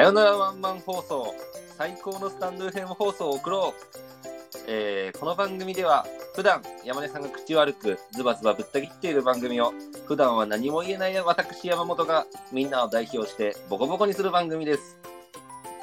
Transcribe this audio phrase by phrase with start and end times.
[0.00, 1.34] さよならワンマン放送、
[1.76, 4.58] 最高のスタンド FM 放送を送ろう。
[4.66, 9.74] えーこの番組では、普段山根さんが口悪く、ズバズバぶった切っている番組を、
[10.06, 14.96] 普段は何も言えない私山本がみんなを代表してボコボコにする番組です。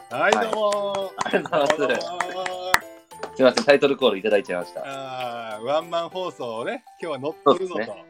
[0.09, 2.05] はい、はいどうもありがとうございます
[3.35, 4.81] すいません、タイトルコールいただいちゃいました。
[4.83, 7.83] あーワンマン放送をね、今日は乗ってるぞと。
[7.85, 8.05] そうで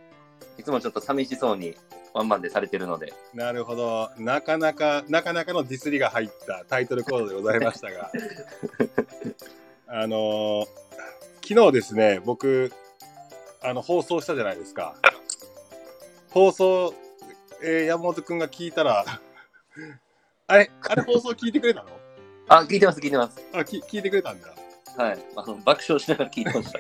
[0.58, 1.75] いつもちょっと寂しそうに
[2.18, 4.10] ワンマンでされてるので、なるほど。
[4.18, 8.10] なかなか、なかなかのディスりが入ったタイトルコールでございましたが。
[9.88, 10.68] あのー
[11.48, 12.74] 昨日ですね、僕、
[13.61, 14.96] あの、放送したじゃないですか。
[16.32, 16.94] 放送、
[17.64, 19.06] えー山本くんが聞いたら、
[20.47, 21.89] あれ、あれ放送聞いてくれたの？
[22.50, 23.38] あ、聞いてます、聞いてます。
[23.54, 24.54] あ、き聞いてくれたんだ。
[24.97, 25.20] はい。
[25.36, 26.80] あの爆笑しながら聞いてました。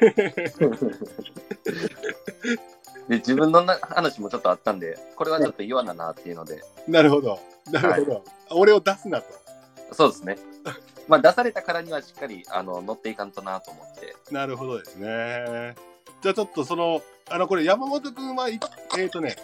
[3.07, 7.39] で、自分のな話もちょっとあったんで、これはちょっと言わななっていうので、なるほど。
[7.71, 8.23] なるほど。
[8.51, 9.27] 俺を出すなと。
[9.93, 10.37] そうですね。
[11.07, 14.15] まあ、出されたからにはしっかりあの乗っていかんとなと思って。
[14.33, 15.75] なるほどですね。
[16.21, 18.59] じゃあちょっとその、あの、これ山本くんは、い
[18.97, 19.35] えっ、とね、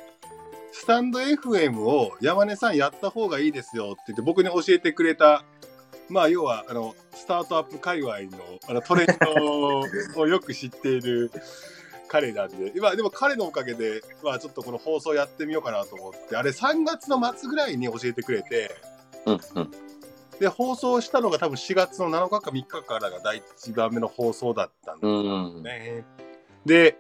[0.73, 5.45] スタンド FM を山根さんやった方がいいですよって言って僕に教えてくれた、
[6.09, 8.30] まあ要は、あの、スタートアップ界隈の
[8.67, 9.80] あのトレンド
[10.20, 11.31] をよく知っている
[12.14, 18.70] 彼なんで、今、でも彼のおかげで、まあちょっとこの放送やってみようかなと思って、あれ3月の末ぐらいに教えてくれて、
[19.25, 19.72] うんうん。
[20.39, 25.64] で、放送したのが多分4月の7日か3日からが第1番目の放送だったんでうん。
[25.64, 26.05] ね。
[26.67, 27.00] で、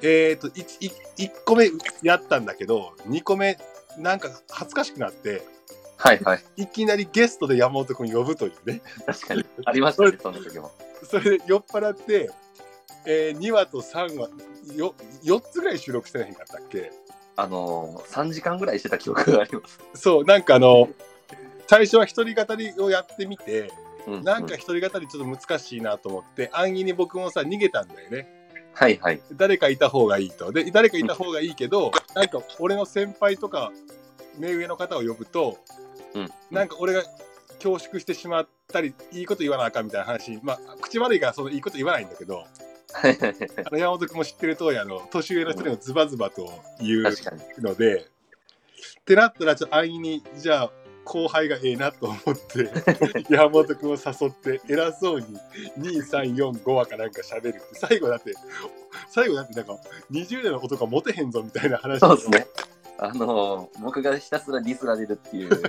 [0.00, 1.68] えっ、と1、1個目
[2.04, 3.58] やったんだけど、2個目、
[3.98, 5.42] なんか恥ずかしくなって、
[5.96, 6.42] はいはい。
[6.58, 8.80] いきなりゲストで山本君呼ぶというね。
[9.06, 9.44] 確かに。
[9.64, 10.70] ありましたね、その時も。
[11.02, 12.30] それで酔っ払って、
[13.06, 14.28] えー、2話と3話
[14.76, 16.90] よ、4つぐらい収録してないんかったっけ？
[17.36, 19.80] あのー、3時間ぐらいしてた記憶があります。
[19.94, 20.88] そう、なんかあの、
[21.66, 23.72] 最初は一人語りをやってみて、
[24.06, 28.28] うん、なんか一人語りちょっと難しいなと思って、安易に僕もさ、逃げたんだよね。
[28.72, 29.20] はいはい。
[29.32, 30.52] 誰かいた方がいいと。
[30.52, 33.72] で、誰かいた方がいいけど、なんか俺の先輩とか、
[34.38, 35.58] 目上の方を呼ぶと、
[36.14, 36.30] うん。
[36.50, 37.02] なんか俺が
[37.62, 42.44] 恐縮してしまったり、いいこと言わなあかんみたいな話、まあ、口悪いからそのいいこと言わないんだけど、
[43.72, 46.50] 山本君も知ってる通り、あの、年上の人にもズバズバと
[46.80, 47.02] 言う。
[47.60, 48.06] ので、
[49.00, 50.70] ってなったら、ちょっと安易に、じゃあ、
[51.04, 52.70] 後輩がええなと思って、
[53.28, 55.26] 山本君を誘って、偉そうに
[55.78, 58.32] 2、3、4、5話かなんか喋るって、最後だって、
[59.08, 59.78] 最後だってなんか、
[60.10, 62.46] 20代の男がモテへんぞみたいな話そうですね。
[62.96, 65.50] あのー、僕がひたすらディスられるっていう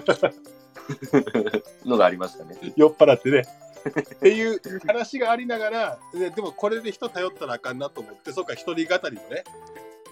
[1.86, 2.56] のがありましたね。
[2.76, 3.44] 酔っ払ってね。
[3.90, 9.44] っていう話がありながらで、でもこれで人頼ったらあかんなと思って、そっか、一人語りのね、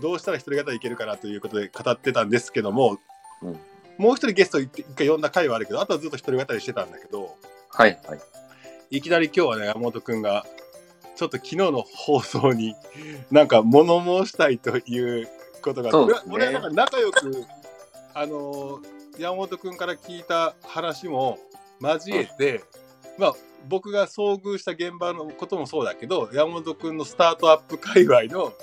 [0.01, 2.99] どうしたら一人語りいけるかなということで語ってたんですけども、
[3.41, 3.59] うん
[3.97, 7.37] もう一人ゲスト一一回呼んだ回はあるけど、あとはずっと一人語りしてたんだけど、
[7.69, 8.19] はいはい。
[8.89, 10.45] いきなり今日はね、山本くんが、
[11.15, 12.75] ちょっと昨日の放送に、
[13.29, 15.27] なんか物申したいという
[15.61, 17.45] ことが、ね俺はなんか仲良く、
[18.15, 21.37] あのー山本くんから聞いた話も
[21.79, 22.63] 交えて、
[23.17, 23.33] まあ、
[23.67, 28.53] 僕が遭遇した現場のこともそうだけど、山本くんのスタートアップ界隈の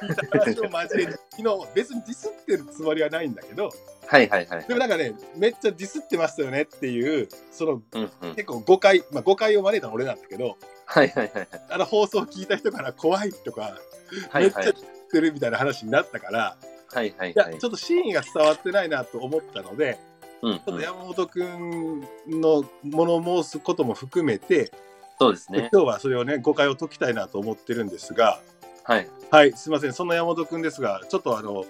[0.00, 3.70] 聞いた話を交えて、昨日別にディスってるつもりはないんだけど、
[4.06, 4.64] はいはいはい。
[4.66, 8.34] でもなんかね、めっちゃディスってましたよねっていう、そのうんうん。
[8.34, 10.56] 結構誤解、まあ誤解を招いたのは俺なんだけど、
[10.86, 13.72] はいはいはいあの放送聞いた人から怖いとか、はい。
[13.72, 14.74] はいはいめっちゃ言っ
[15.10, 16.56] てるみたいな話になったから、
[16.92, 19.98] はいはいいや、はいちょっと真意が伝わってないなと思ったので、
[20.42, 24.70] うんうんちょっと山本くんの物申すことも含めて、
[25.18, 25.70] そうですね。
[25.72, 28.40] 今日はそれをね、誤解を解きたいなと思ってるんですが、
[28.84, 29.08] はい。
[29.30, 31.64] はい、すいません、そんな山本くんですが、ちょっとあの、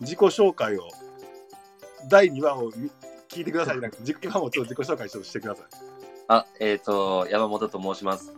[0.00, 0.88] 自己紹介を、
[2.08, 2.90] 第2話を見
[3.28, 3.78] 聞いてください。
[4.22, 5.66] 今もちょっと自己紹介してください。
[6.28, 8.32] あ、えっ、と、山本と申します。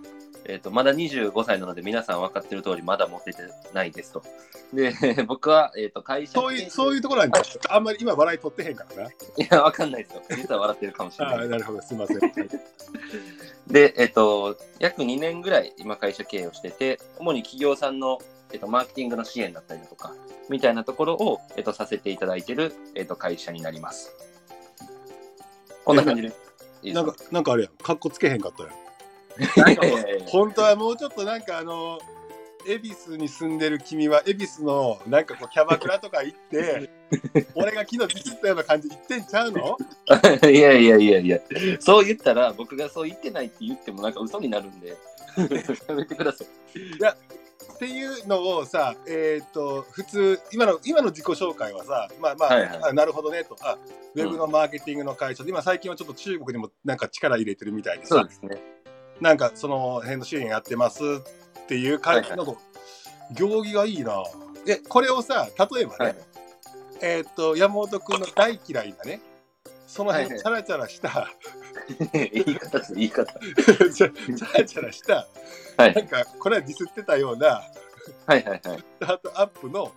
[0.49, 3.43] えっ、と、まだ25歳なので、皆さん分かってる通り、まだモテて
[3.75, 4.23] ないですと。
[4.73, 4.95] で、
[5.29, 9.11] 僕は、えっ、と、会社そういう、そういうところなんで、あんまり今笑い取ってへんからな。
[9.11, 9.15] い
[9.51, 10.23] や、分かんないですよ。
[10.31, 11.49] 実は笑ってるかもしれああ、ない。
[11.49, 12.19] なるほど、すいません。
[12.19, 12.33] はい
[13.69, 18.19] で、えっ、と、約2年ぐらい今会社経営をしてて、主に企業さんの、
[18.51, 20.15] えっとマーケティングの支援だったりだとか、
[20.49, 24.17] みたいなところを、えっとさせていただいてる、えっと会社になります。
[25.85, 26.33] こんな感じで。
[26.95, 28.88] なんか、なんかあれやん、かっこつけへんかったやん。
[29.39, 30.27] いやいやいや。
[30.27, 31.99] 本当はもうちょっとなんかあの、
[32.67, 36.91] 恵比寿に住んでる君は、恵比寿のなんかこうキャバクラとか行って、
[37.55, 39.77] 俺が昨日ディスったような感じ言ってんちゃうの？
[40.51, 41.39] いやいやいやいや、
[41.81, 44.89] そう言ったら、僕がそう言ってないって言ってもなんか嘘になるんで、
[45.89, 46.49] やめてください。
[47.75, 52.81] っていうのをさ、えっ、と、普通、今の、今の自己紹介はさ、まあまあ、はいはい。
[52.91, 53.79] あなるほどねと、あ、
[54.17, 58.61] ウェブのマーケティングの会社で、今最近はちょっと中国にもなんか力入れてるみたいでさ、そうですね。
[59.21, 62.57] なんかその辺の支援やってますっていう感じの、
[63.33, 64.23] 行儀がいいな。
[64.65, 66.17] で、これをさ、例えばね、はい。
[67.01, 69.21] えっ、と、山本君の大嫌いなね、
[69.87, 71.29] その辺はいはいチャラチャラした、
[72.13, 73.33] 言い方です、言い方。
[73.41, 75.27] チャラチャラした、
[75.77, 77.63] はいなんかこれはディスってたような
[78.27, 78.61] はいはいはい。
[78.61, 79.93] スタートアップの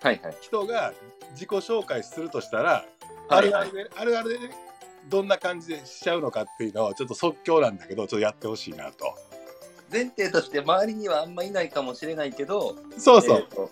[0.00, 0.36] はいはい。
[0.40, 0.92] 人が
[1.32, 2.84] 自己紹介するとしたら、
[3.28, 4.54] あはいはいるあるで、あるあるでね、
[5.08, 9.14] どんな感じでしちゃうのかっていうのをちょっと即興なんだけど、ちょっとやってほしいなと。
[9.92, 13.38] 前提として周りにはあんまいないかもしれないけど、そうそう。
[13.38, 13.70] えーと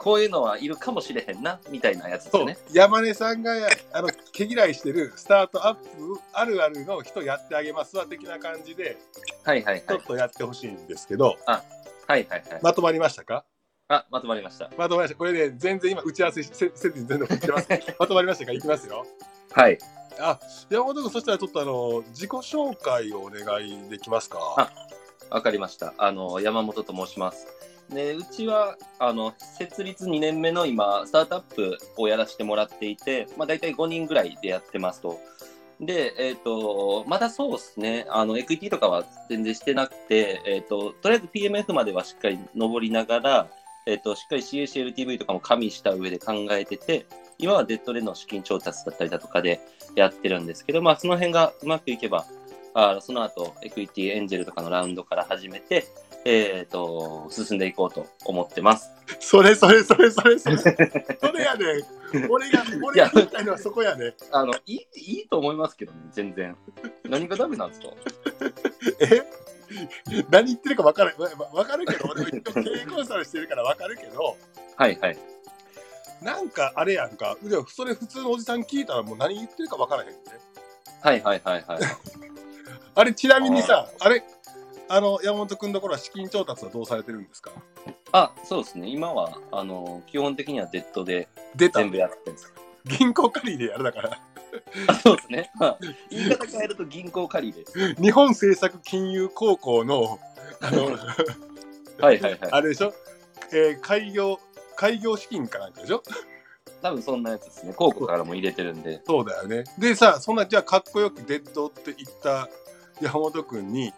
[0.00, 2.56] こういうのはいるかもしれへんなみたいなやつですそうね。
[2.72, 3.52] 山根さんが
[3.92, 8.96] あの毛嫌いしてるスタートアップあるあるの人やってあげますわ的な感じで
[9.42, 10.02] はいはいはいちょっ。
[10.04, 11.64] とやってほしいんですけど、は
[12.06, 12.42] いはいはい。
[12.62, 13.44] まとまりましたか？
[13.88, 14.70] あ、まとまりました。
[14.78, 18.52] まとまりましたこれね全然今打ち合わせせせずに全然振ってますまとまりましたか？
[18.52, 19.04] いきますよ
[19.50, 19.78] はい。
[20.20, 20.38] あ
[20.70, 24.70] 山本君そしたらちょっとあの自己紹介をお願いできますか？
[25.30, 25.94] わかりました。
[25.98, 27.46] あの、山本と申します。
[27.90, 35.18] で、うちは、あの、設立2年目の今、スタートアップをやらせてもらっていて、まあ、大体5人ぐらいでやってますと。
[35.80, 43.48] で、えっ、と、まだそうですね、あの、エクイティとかは全然してなくて、えっ、と、とりあえず PMF まではしっかり上りながら、
[43.86, 47.06] えっ、と、しっかり CACLTV とかも加味した上で考えてて、
[47.38, 49.60] 今はデッドでの資金調達だったりだとかで
[49.94, 52.26] やってるんですけど、まあ、その辺がうまくいけば、
[52.74, 55.86] あその後、エクイティエンジェルとかのラウンドから始めて、
[56.24, 58.90] えっ、と、進んでいこうと思ってます。
[59.20, 60.56] それそれそれそれそれ。
[60.58, 60.66] そ
[61.32, 61.64] れやね。
[62.28, 64.14] 俺が俺が言いたいのはそこやね。
[64.32, 66.56] あの、いい、いいと思いますけどね、全然。
[67.04, 67.86] 何がダメなんですか？
[69.00, 69.22] え？
[70.30, 72.40] 何言ってるか分からわわ分かるけど俺も経
[72.82, 74.36] 営コンサルしてるから分かるけど。
[74.76, 75.18] はいはい。
[76.22, 80.14] なんかあれやんかでもそれ普通のおじさん聞いたらもう何言ってるか分からへんね
[81.02, 81.78] はいはいはいはい。
[82.94, 84.24] あれちなみにさあれ
[84.88, 87.52] あの山本君のところは資金調達はどうされてるんですか？
[88.10, 88.88] あ、そうですね。
[88.88, 92.52] 今は、あの、基本的にはデッドで出た全部やってるんです。
[92.86, 94.18] 銀行借りでやるだから
[94.86, 95.50] あそうですね。
[95.56, 95.78] まあ、
[96.10, 97.94] 言い方変えると銀行借りです。
[97.96, 100.18] 日本政策金融高校の
[100.62, 100.98] あのはい
[102.00, 102.38] はいはい。
[102.50, 102.94] あれでしょ、
[103.52, 104.40] えー開業
[104.78, 106.04] 開業資金かなんかでしょ？
[106.80, 107.72] 多分そんなやつですね。
[107.72, 109.02] 広告からも入れてるんで。
[109.04, 109.64] そうだよね。
[109.76, 112.48] でさ、そんなじゃあかっこよくデッドって言った
[113.00, 113.92] 山本君に、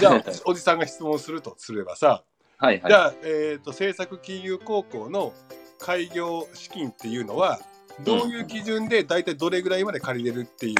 [0.00, 2.24] じゃあおじさんが質問するとすればさ、
[2.58, 2.90] はいはい。
[2.90, 5.32] じゃあ、えー、と政策金融高校の
[5.78, 7.60] 開業資金っていうのは、
[8.02, 10.74] どういう基準で大体どれぐらいまで借りれるっていう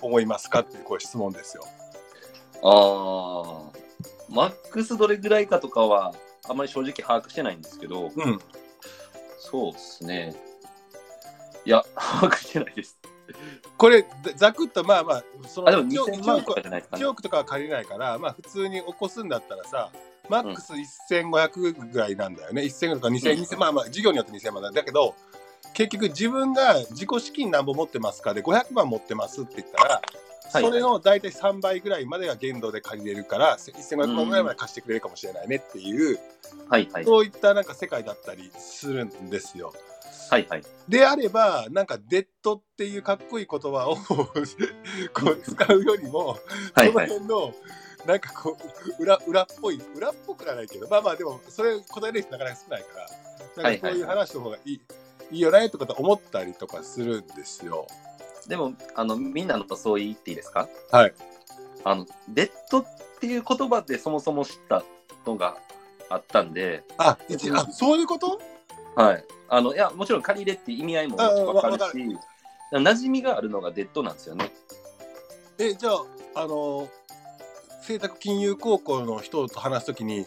[0.00, 1.62] 思いますかっていうこれ質問ですよ。
[2.64, 6.12] ああ、マックスどれぐらいかとかは、
[6.48, 8.40] あまり正直把握してないんですけど、うん。
[9.50, 10.34] そうですね。
[11.64, 12.98] いや、把握してないです。
[13.76, 17.10] これざざくっとまあまあ、そあ、でも1億2000万とかじゃないですかね1。
[17.10, 19.90] 億とかは借りれないから、まあ普通に起こすんだったらさ、
[20.28, 20.72] マックス
[21.10, 22.62] 1500ぐらいなんだよね。
[22.62, 25.14] 1000とか2000、うん2000まあまあ事業によって2000万なんだけど、
[25.74, 30.02] 結局自分が自己資金何本持ってますかで500万持ってますって言ったら、
[30.52, 36.18] はいそれの大体3倍ぐらいまでが限度で借りれるから、1500万ぐらいまで貸してくれるかもしれないねっていう、
[36.68, 37.04] はいはい。
[37.04, 39.72] そういったなんか世界だったりするんですよ。
[40.28, 40.62] はいはい。
[40.88, 46.36] であれば、なんかデッドっていうかっこいい言葉を こう使うよりも、
[46.76, 47.08] そのはいはい。
[47.08, 47.54] 辺の、
[48.06, 48.56] なんかこ
[48.98, 52.88] う、裏裏っぽい、裏っぽくはないけど、まあまあでも、それ答える人なかなか少ないか
[53.62, 54.80] ら、なんかこういう話の方がいい,、
[55.32, 57.86] いいよねとかと思ったりとかするんですよ。
[58.48, 60.68] でも、あの、みんなのそう言っていいですか？
[60.90, 61.14] はい。
[61.84, 62.86] あの、デッドっ
[63.20, 64.82] ていう言葉でそもそも知った
[65.26, 65.56] のが
[66.08, 68.40] あったんで、あ、一あそういうこと？
[68.96, 69.24] はい。
[69.48, 71.82] あの、いや、もちろん借り入れって意味合いもああわかるし、
[72.72, 74.50] 馴染みがあるのがデッドなんですよね。
[75.58, 76.88] え、じゃあ、あの、
[77.80, 80.26] 政策金融高校の人と話すときに、い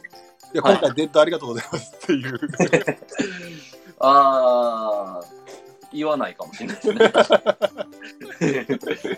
[0.53, 2.39] や、はい今回デッドありがとうございますっていう。
[3.99, 5.25] ああ、
[5.93, 7.09] 言わないかもしれないですね。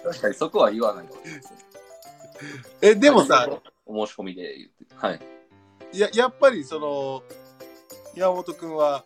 [0.03, 1.59] 確かにそこは言わないかもしれないですね。
[2.81, 3.47] え、でもさ、
[3.85, 4.85] お申し込みで言って。
[4.95, 5.19] はい。
[5.97, 7.23] ややっぱりその
[8.15, 9.05] 山本君は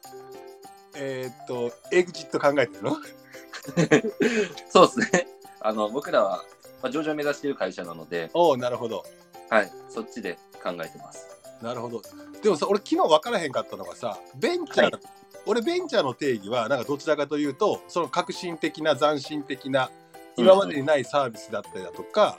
[0.96, 2.98] えーっとエグジット考えてるの？
[4.70, 5.28] そうですね。
[5.60, 6.44] あの、僕らは、
[6.82, 9.06] まあ、上場を目指している会社なので、おおなるほど
[9.50, 11.28] はい、そっちで考えてます。
[11.62, 12.02] なるほど
[12.42, 15.02] でもさ俺昨日分からへんかったのがさベンチャー、はい
[15.50, 19.90] 俺ベンチャーの定義はなんかどちらかというとその革新的な斬新的な
[20.38, 22.36] 今までにないサービスだったりだとか、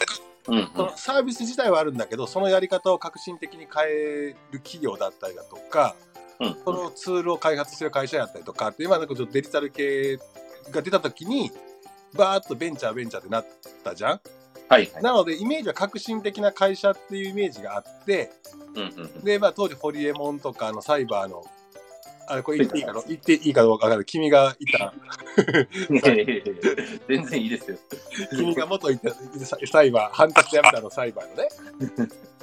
[0.46, 0.70] うん、うん。
[0.76, 5.96] そのサービス自体はあるんだけどそのやり方を革新的に変える企業だったりだとか
[6.38, 6.56] うん。
[6.64, 10.16] そのツールを開発してる会社やったりとかって今なんかちょっとデジタル系
[10.70, 11.50] が出た時に
[12.14, 13.46] バーッとベンチャーベンチャーってなっ
[13.82, 14.20] たじゃん？
[14.68, 15.02] はいはい。
[15.02, 18.30] なのでイメージは革新的な会社っていうイメージがあって
[18.76, 19.24] うんうんうん。
[19.24, 21.44] でまあ当時ホリエモンとかあのサイバーの
[22.30, 24.94] あれこれ言っていいかの言っていいかどうか分からない君がいた
[27.08, 27.76] 全然いいですよ。
[28.30, 29.10] 君が元いた
[29.44, 31.48] ササイバー半年やめたのサイバーのね。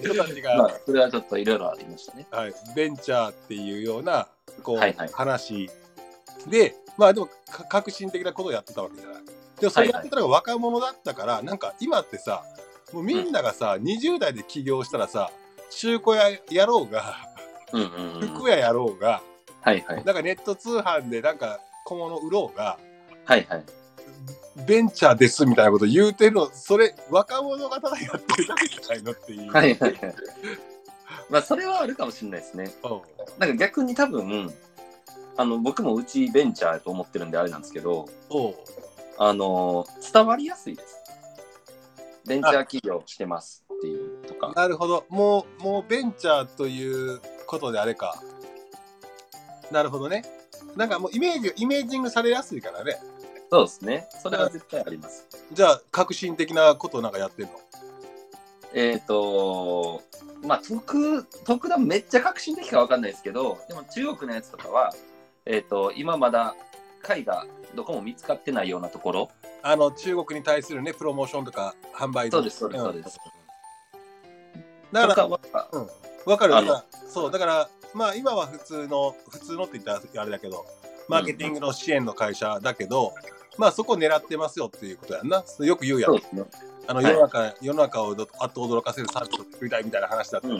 [0.01, 2.27] 人たちが、まあ、それはちょっといろいろありましたね。
[2.32, 4.27] はい、ベンチャーっていうような
[4.62, 5.10] こう、はいはい。
[5.13, 5.70] 話。
[6.50, 9.24] でまあでもか革新的なことをやってたわけじゃない。
[9.60, 12.44] でもそれやってたのが若者だったから、なんか今ってさ
[12.91, 15.32] もうみんながさ、20代で起業したらさ
[15.70, 17.15] 中古屋やろうが
[17.74, 18.27] うんうんうん。
[18.29, 19.22] 服屋やろうが、
[19.67, 20.03] はいはい。
[20.05, 22.79] なんかネット通販でなんか小物売ろうが
[23.25, 23.63] はいはい。
[24.65, 29.51] ベンチャーですみたいなこと言うてるのそれ若者がただやってるだけじゃないのっていう。
[29.51, 30.15] はいはいはい。
[31.29, 32.71] まあ、それはあるかもしれないですね。
[32.83, 33.01] うん
[33.39, 34.53] なんか逆に多分、
[35.36, 38.55] あの、僕もうちベンチャーやと思ってるんであれなんですけど、おう
[39.17, 40.95] あの、伝わりやすいです。
[42.25, 44.53] ベンチャー企業してますっていうとか。
[44.55, 45.05] なるほど。
[45.09, 48.24] もう、もうベンチャーということであれか。
[49.71, 50.24] なるほどね。
[50.75, 53.00] なんかもうイメージ、イメージングされやすいからね。
[53.50, 54.07] そうですね。
[54.21, 55.27] それは絶対あります。
[55.51, 57.51] じゃあ、革新的なことなんかやってんの？
[58.74, 60.03] えっ、と、
[60.43, 64.93] まあ、特、特段めっちゃ革新的かわかんないですけど、でも中国のやつとかは、
[65.45, 66.55] えっ、と、今まだ
[67.01, 67.45] 貝が
[67.75, 69.31] どこも見つかってないようなところ、
[69.63, 73.19] あの、中国に対するね、プロモーションとか販売そうですそうですんそうです
[74.91, 76.55] だから、わかる。
[76.55, 80.65] あのだからそう、だから、まあ今は普通の、普通のって言ったらあれだけど、
[81.08, 83.13] マーケティングの支援の会社だけど、
[83.58, 85.44] まあそこ狙ってますよっていうことやんな。
[85.60, 86.22] よく言うやんね。
[86.89, 90.51] あのはい世の中、世の中をどあっと驚かせるサービスを作りたいみたいな話だったっ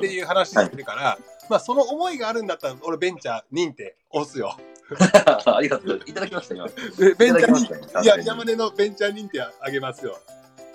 [0.00, 1.18] ていう話してるから、
[1.50, 4.56] まあその思いがあるんだったら俺ベンチャー認定押すよ。
[5.44, 6.00] ありがとう。
[6.06, 6.68] いただきました、今。
[6.68, 10.18] でベンチャー認定、いや、山根のベンチャー認定あげますよ。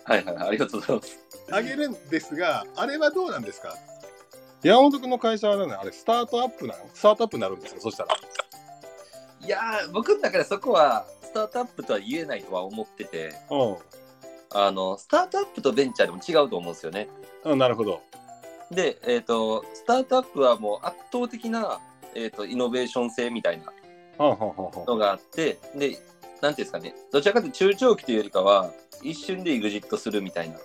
[0.04, 1.20] はいはいはい、ありがとうございます。
[1.52, 3.74] あげるんですが、あれはどうなんですか？
[4.64, 6.86] 山本君の会社は何あれ、スタートアップなの？
[6.94, 8.16] スタートアップになるんですかそしたら。
[9.44, 13.78] いやー、僕の中でそこは、スタートアップとは言えないとは思ってて、う
[14.54, 17.10] あの、スタートアップとベンチャーでも違うと思うんですよね。
[17.46, 17.50] ん。
[17.50, 18.02] うん、なるほど。
[18.70, 21.80] で、えっ、と、スタートアップはもう圧倒的な、
[22.14, 23.66] えっ、と、イノベーション性みたいな
[24.24, 25.98] はんはんはんはんのがあって、で、
[26.42, 30.58] なんていうんですかね、どちらかというと中長期というよりかは、一瞬でエグジットするみたいな。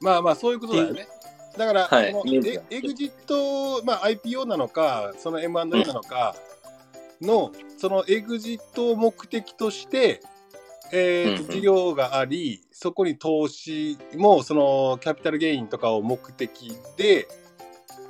[0.00, 1.06] まあまあ、そういうことだよね。
[1.56, 6.34] だから、はいエエグジット、まあ、IPO なのか、その M&A なのか
[7.20, 10.20] の、そのエグジットを目的として、
[10.92, 11.50] えーとうんうん。
[11.52, 17.28] 事業があり、そこに投資も、そのキャピタルゲインとかを目的で、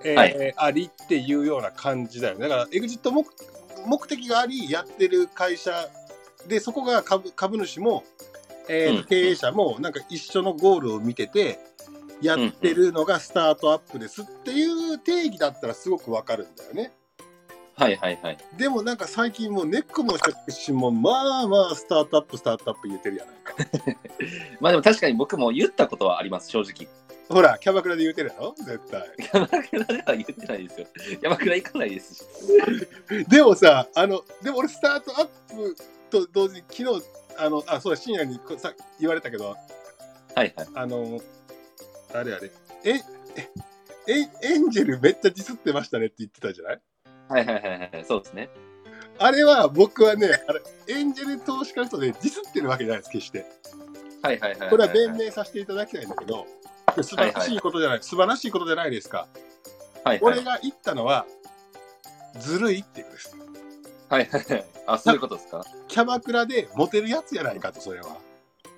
[0.04, 0.54] えーはい。
[0.56, 2.48] ありっていうような感じだよね。
[2.48, 3.24] だから、エグジット目
[3.86, 5.72] 目的があり、やってる会社
[6.48, 8.04] で、そこが株株主も、
[8.68, 9.04] えーうん。
[9.04, 11.58] 経営者も、なんか一緒のゴールを見てて、
[12.22, 16.92] やってるのがスタートアップですっていう定義だったらすごくわかるんだよね。
[17.74, 18.38] はいはいはい。
[18.56, 23.54] でもなんか最近もうネックも職種もまあまあスタートアップスタートアップ言ってるやないか。
[24.60, 26.88] まあでも確かに僕も言ったことはあります、正直。
[27.28, 29.08] ほら、キャバクラで言うてるやろ絶対。
[29.32, 30.86] 山倉では言ってないですよ。
[31.22, 32.24] 山倉行かないですし。
[33.28, 35.76] でもさ、あの、でも俺スタートアップ
[36.10, 37.06] と同時に昨日、
[37.38, 39.56] あの、あ、そうだ、深夜にこさ言われたけど、
[40.34, 40.68] はいはい。
[40.74, 41.20] あの、
[42.14, 42.50] あれあれ、
[42.84, 43.00] え、え、
[44.06, 46.80] えエンジェルめっちゃディスってましたねって言ってたじゃない？
[47.28, 48.04] はいはいはいはい。
[48.06, 48.50] そうですね。
[49.18, 50.60] あれは僕はね、あれ、
[50.98, 53.46] エンジェル投資家の人でディスってるわけじゃないです、決して。
[54.22, 54.70] はいはいはいはい。
[54.70, 56.46] これは弁明させていただきたいんだけど、
[57.02, 59.28] 素晴らしいことじゃない、素晴らしいことじゃないですか。
[60.04, 61.26] はいはい俺が言ったのは、
[62.38, 63.36] ずるいっていうことです。
[64.08, 64.64] はいはいはい。
[64.86, 65.64] あ、そういうことですか？
[65.86, 68.16] キャバクラでモテるやつやないかと、それは。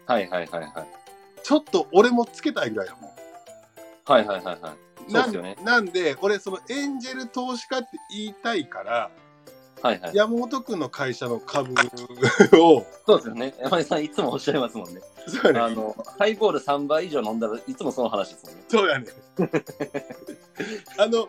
[0.07, 0.73] はいはいはいはい。
[1.43, 3.14] ちょっと俺もつけたいぐらいだもん。
[4.07, 4.75] はいはいはいは
[5.09, 5.13] い。
[5.13, 5.57] そうですよね。
[5.63, 9.11] なんで、俺、そのエンジェル投資家って言いたいから、
[9.83, 10.15] はいはい。
[10.15, 11.75] 山本君の会社の株
[12.55, 13.55] を、そうですよね。
[13.61, 15.01] 山根さんいつもおっしゃいますもんね。
[15.27, 15.61] そうやね。
[15.61, 18.63] あの、ハイボール3倍以上飲んだらいつもその話ですもんね。
[18.69, 19.07] そうやね。
[20.99, 21.29] あの、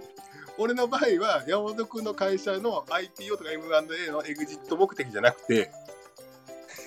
[0.57, 5.71] 俺の場合は、山本君の会社の IPO とか M&A のエグジット目的じゃなくて、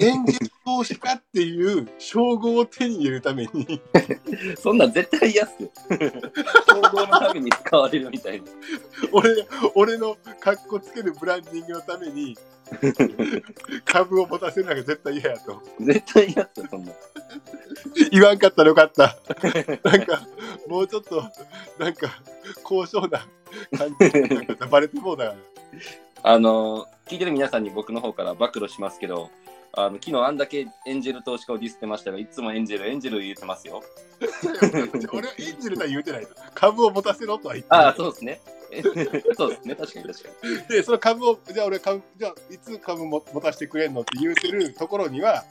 [0.01, 3.81] エンジェル投資家っていう称号を手に入れるために、
[4.61, 5.71] そんなん絶対嫌っすよ。
[6.69, 8.47] 総合のために使われるみたいな。
[9.13, 12.37] 俺俺のかっこつけるブランディングのために
[13.87, 15.63] 株を持たせるのが絶対嫌やと。
[15.81, 16.95] 絶対嫌っすよ、そんなん。
[18.11, 19.17] 言わんかったらよかった。
[19.85, 20.27] なんか、
[20.69, 21.25] もうちょっと、
[21.79, 22.23] なんか、
[22.63, 23.27] 高尚な
[23.79, 25.35] 感じでバレてもうだ。
[26.23, 29.31] あの、聞いてる皆さんに僕の方から暴露しますけど、
[29.73, 33.83] あの昨日あんだけエンジェル投資家をディスってましたが、いつもエンジェル、エンジェル言ってますよ。
[35.13, 38.41] 俺はエンジェルとは言うてないの株を持たせろとは言ってああ、そうですね。
[39.37, 40.69] そうですね、確かに確かに。
[40.69, 45.45] でその株をじゃあ俺株じゃあいつ株も持たせてくれんのって言うてるところには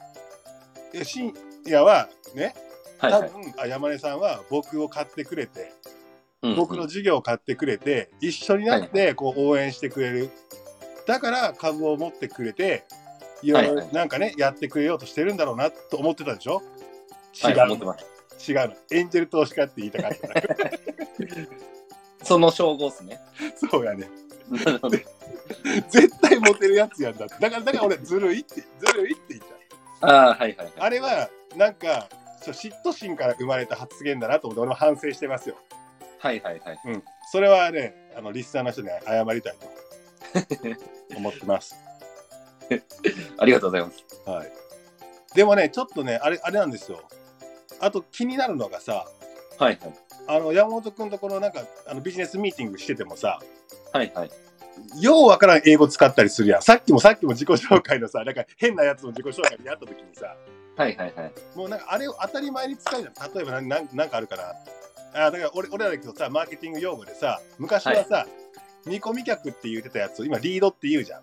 [0.93, 1.33] いや深
[1.65, 2.53] 夜はね
[2.99, 3.29] はい、はい。
[3.29, 5.71] 多分、あ山根さんは僕を買ってくれて、
[6.43, 10.29] うん僕の事業を買ってくれて一緒になってこう応援してくれる、
[11.07, 12.85] だから株を持ってくれて
[13.43, 16.61] いろいろなんかねやってくれようとしてるんだろうなと思ってたでしょ？
[17.43, 17.95] 違はい、思ってう、ま
[18.37, 18.51] す。
[18.51, 20.17] 違うのエンジェル投資家って言いたかった
[22.25, 23.19] その称号ですね。
[23.71, 24.09] そうやね
[25.89, 29.41] 絶対モテるやつやんだってだからだから俺ずるいってずるいって言っ
[29.99, 30.73] たああ、はいはいはい。
[30.79, 32.07] あれはなんか
[32.41, 35.55] そう嫉妬心から生まれた発言だなと思って俺も反省してますよ。
[36.19, 36.79] はいはいはい。
[36.85, 37.03] うん。
[37.31, 39.67] それはね、あのリスナーの人に謝りたいと
[41.17, 41.75] 思ってます。
[43.37, 44.03] ありがとうございます。
[44.25, 44.51] はい。
[45.35, 47.01] でもね、ちょっとね、あれあれなんですよ。
[47.79, 49.05] あと気になるのがさ、
[49.57, 49.93] はいはい。
[50.27, 53.39] あの山本君とこのなんかあのビジネスミーティングしててもさ、
[53.93, 54.31] はいはい。
[55.01, 56.61] ようわからん英語使ったりするやん。
[56.61, 60.35] さっきもさっきも自己紹介のさ、なんか変なやつの自己紹介でやった時にさ、
[60.75, 61.31] はいはいはい。
[61.55, 63.33] もうなんかあれを当たり前に使うじゃん。
[63.33, 64.53] 例えばなんなんなんかあるかな。
[65.25, 68.27] あだから俺俺らだけどさ、マーケティング用語でさ、昔はさ、
[68.85, 71.21] 見込み客って言ってたやつを今リードって言うじゃん。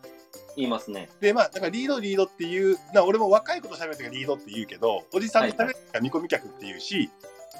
[0.56, 1.08] 言いますね。
[1.20, 7.11] で、まあ、だからリードリードっていう、な俺も若い子と喋るときはリードって言うけど、おじさんと喋るときは見込み客って言うし、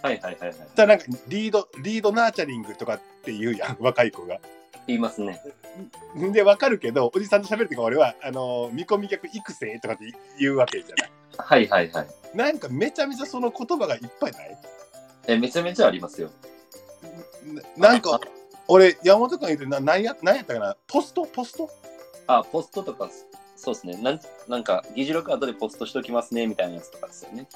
[0.03, 0.59] はいはいはいはい。
[0.75, 4.39] ただなんかリード、リードナーチャリングとかって言うやん、 若い子が。
[4.87, 5.41] 言いますね。
[6.33, 11.11] で、わかるけど、おじさんと喋るときは俺は、あの見込み客育成とかって言うわけじゃない。
[11.39, 12.07] はいはいはい。
[12.35, 14.59] なんかめちゃめちゃその言葉がいっぱいない？
[15.27, 16.31] え、めちゃめちゃありますよ。
[17.77, 18.21] ななんか、
[18.69, 20.77] 俺、山本君言ってな何や何やったかな？
[20.87, 21.25] ポスト？
[21.25, 21.71] ポスト？
[22.27, 23.11] あ、ポストとか、
[23.57, 23.97] そうですね。
[24.03, 27.49] なんなんか、議事録後でポストしときますね、みたいなやつとかですよね。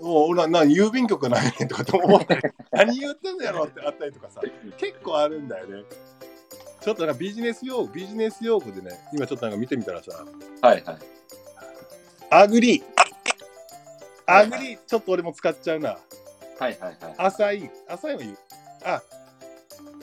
[0.00, 2.38] もう俺はな郵便局ないねんとかと思って
[2.70, 4.40] 何言ってんのやろってあったりとかさ
[4.76, 5.84] 結構あるんだよね
[6.80, 10.24] ちょっとなんかビジネス用語ビジネス用語でね今ちょっとなんか見てみたらさ
[10.60, 10.98] はいはい。
[12.30, 12.82] アグリ
[14.26, 15.98] アグリちょっと俺も使っちゃうなはい
[16.60, 16.96] はいはい。
[17.16, 18.38] アサインアサインは言う
[18.84, 19.02] あ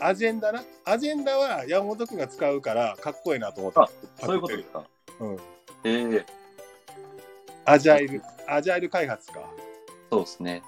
[0.06, 3.90] アジェンダなアジェンダは山本君が使うからかっこいいなと思ってあ
[4.26, 4.84] そういうことですか。
[5.20, 5.38] うん
[5.86, 6.26] ええ
[7.66, 9.40] アジャイルアジャイル開発か
[10.12, 10.62] そうですね。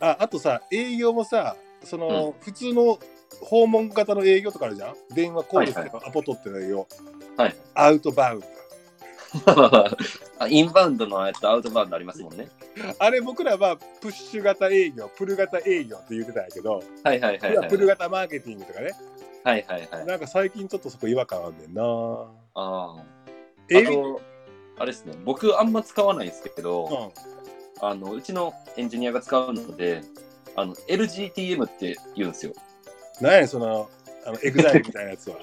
[0.00, 2.98] ああとさ営業もさその、普通の
[3.40, 4.94] 訪問型の営業とかあるじゃん？
[5.14, 6.86] 電話コールとはいかアポ取っての営業、
[7.36, 7.56] はい。
[7.74, 8.46] アウトバウンド
[10.38, 12.48] あインバウンドのやつとアウトバウンドありますもんね。
[12.98, 17.68] あれ僕らはプッシュ型営業プル型営業って言ってたんやけど、はいはいはいはい。
[17.68, 18.92] プル型マーケティングとかね
[19.44, 20.06] はいはいはい。
[20.06, 23.04] なんか最近ちょっとそこ違和感あんねんなああ。
[23.70, 24.22] 営業あと、
[24.78, 25.14] あれですね。
[25.24, 27.12] 僕あんま使わないですけど、
[27.80, 30.02] うんあの、うちのエンジニアが使うので、
[30.54, 32.52] あの、LGTM って言うんですよ。
[33.20, 33.88] 何やその
[34.26, 35.36] あの EXILE みたいなやつは、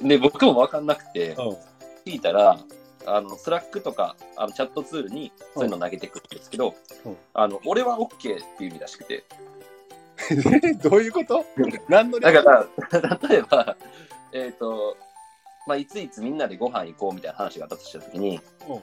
[0.00, 1.56] で、 僕も分かんなくて、うん
[2.06, 2.58] 聞いたら、
[3.06, 7.16] あの、 Slack とか、あのチャットツールにそういうの投げてくるんですけど、うん。
[7.34, 8.36] あの、俺は OK ってい
[8.66, 9.24] う意味らしくて、
[10.82, 11.44] どういうこと？
[11.88, 12.66] 何のだから、
[13.28, 13.76] 例えば、
[14.32, 14.96] えっ、と、
[15.66, 18.82] まあ、いついつみんなでご飯行こうみたいな話があったとしたときに、うん。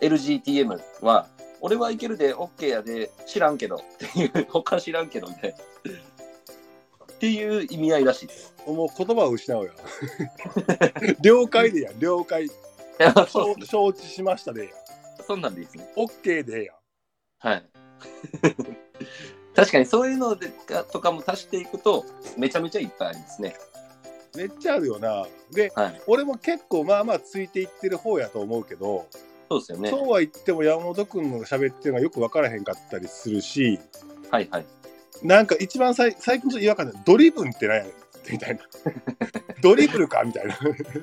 [0.00, 1.26] LGTM は、
[1.60, 5.56] 俺は行けるで OK やで知らんけどっていう、他知らんけどみたいな。
[5.58, 8.54] っていう意味合いらしいです。
[8.66, 9.74] もう言葉を失うやん
[11.20, 12.48] 了解でやん了解
[13.28, 14.70] 承承知しましたでやん
[15.26, 15.92] そんなんでいいですね。
[15.96, 16.76] OK でやん
[17.38, 17.64] はい。
[19.54, 22.04] 確かにそういうのでかとかも足していくと、
[22.36, 23.56] めちゃめちゃいっぱいありますね。
[24.36, 25.26] めっちゃあるよな。
[25.52, 26.00] で、はい。
[26.06, 29.06] 俺も結構まあまあついていってる方やと思うけど、
[29.50, 29.90] そうですよね。
[29.90, 33.78] そうは言っても山本君の喋ってるのがよく分からへんかったりするし、
[34.30, 34.66] はいはい。
[35.22, 37.92] なんか一番さい最近ちょっと違和感でドリブンって何やねん
[38.30, 38.60] みたいな。
[39.62, 40.54] ドリブルかみたいな。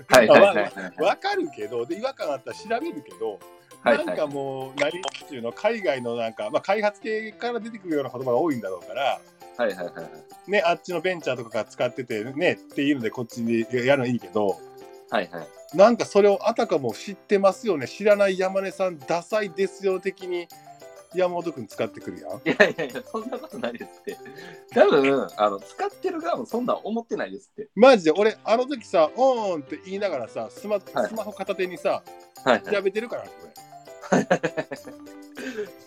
[0.08, 0.74] はいはい。
[0.98, 3.40] 分かるけど、で違和感あったら調べるけど、
[3.86, 9.20] はいなんかもう何っていうの海外のなんか、まあ、開発系から出てくるような言葉が多いんだろうから、
[9.58, 10.02] はいはいはいは
[10.48, 10.52] い。
[10.52, 14.60] ね、あっちのベンチャーとかが使っててねっていうのでこっちでやるのいいけど、
[15.12, 15.78] はいはい。
[15.78, 20.48] なんかそれをあたかも知ってますよね、知らない山根さん、ダサいですよ的に
[21.15, 22.38] 山本君使ってくるやん。
[22.38, 24.17] いやいやいや、そんなことないですって。
[24.73, 27.69] 多分、あの、使ってる側もそんなん思ってないですって。
[27.75, 32.04] マジで俺、あの時さ、オーンって言いながらさ、スマはいスマホ片手にさ、
[32.43, 32.75] はいはい。
[32.75, 33.56] 調べてるから、これ。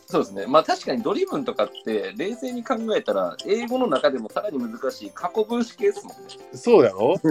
[0.07, 0.47] そうですね。
[0.47, 6.23] まあ確かにドリブンとかって冷静に考えたら英語の中でもさらに難しい過去分子系ですもんね。
[6.55, 7.15] そうやろ？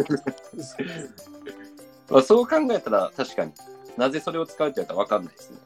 [2.09, 3.51] まあ、そう考えたら確かに
[3.97, 5.57] なぜそれを使うって言われたら分かんないですね。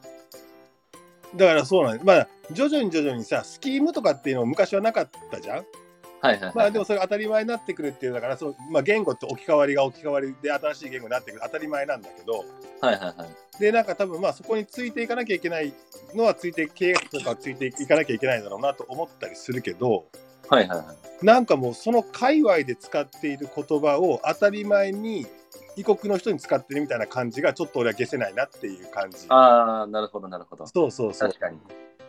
[1.36, 2.04] だからそうなんです。
[2.04, 5.64] まあ、徐々に徐々にさ、スキームとかっていうのも昔はなかったじゃん？
[6.20, 6.52] はいはい、はい。
[6.54, 12.44] まあでもそれが当たり前になってくるっていうだからそう、まあ、言語って置き換わりが置き換わりで新しい言語になってくる当たり前なんだけど
[12.80, 13.60] はいはいはい。
[13.60, 15.72] でなんか多分まあそこについていかなきゃいけない
[16.14, 20.04] のはついて経営とかはついていかなきゃいけないだろうなと思ったりするけど
[20.48, 20.84] はいはいは
[21.20, 21.24] い。
[21.26, 25.26] なんかもうその界隈で使っている言葉を当たり前に
[25.76, 29.26] 異国の人に使ってるみたいな感じがちょっと俺は消せないなっていう感じ。
[29.28, 30.66] ああ、なるほどなるほど。
[30.66, 31.28] そうそうそう。
[31.28, 31.58] 確かに。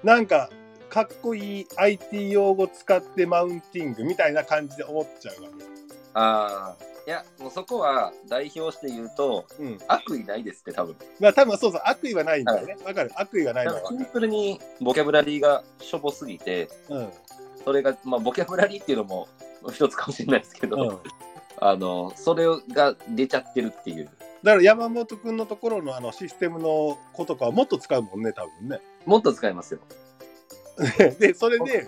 [0.03, 0.49] なんか
[0.89, 5.65] かっこいい IT 用語使ってマウンティングみたいな感じで思っちゃうわけ。
[6.13, 6.75] ああ、
[7.07, 9.77] いや、もうそこは代表して言うと、うん。
[9.87, 10.95] 悪意ないですって多分。
[11.19, 12.75] まあ多分そうそう悪意はないんだよね。
[12.85, 17.09] わ、かる悪意はないのシンプルにボキャブラリーがしょぼすぎて、うん。
[17.63, 19.27] それが、まあ、ボキャブラリーっていうのも
[19.71, 21.22] 一つかもしれないですけど、うん
[21.65, 24.09] あのそれが出ちゃってるっていう。
[24.43, 29.79] だから山本君のところのあのシステムの子とかはもっと使うもんね多分ねもっと使いますよ。
[31.19, 31.87] でそれで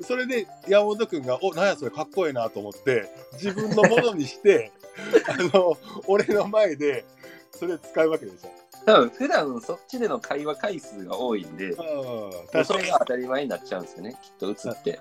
[0.00, 4.72] それで山本君が「おなんやそれかっこいいな」と思って自分のものにして
[5.28, 5.76] あの
[6.08, 7.04] 俺の前で
[7.52, 8.50] それ使うわけでしょ。
[8.86, 15.00] 多分普段そっちでの会話回数が多いんで、うん、それが当たり前になっちゃうんですよね、きっと映って。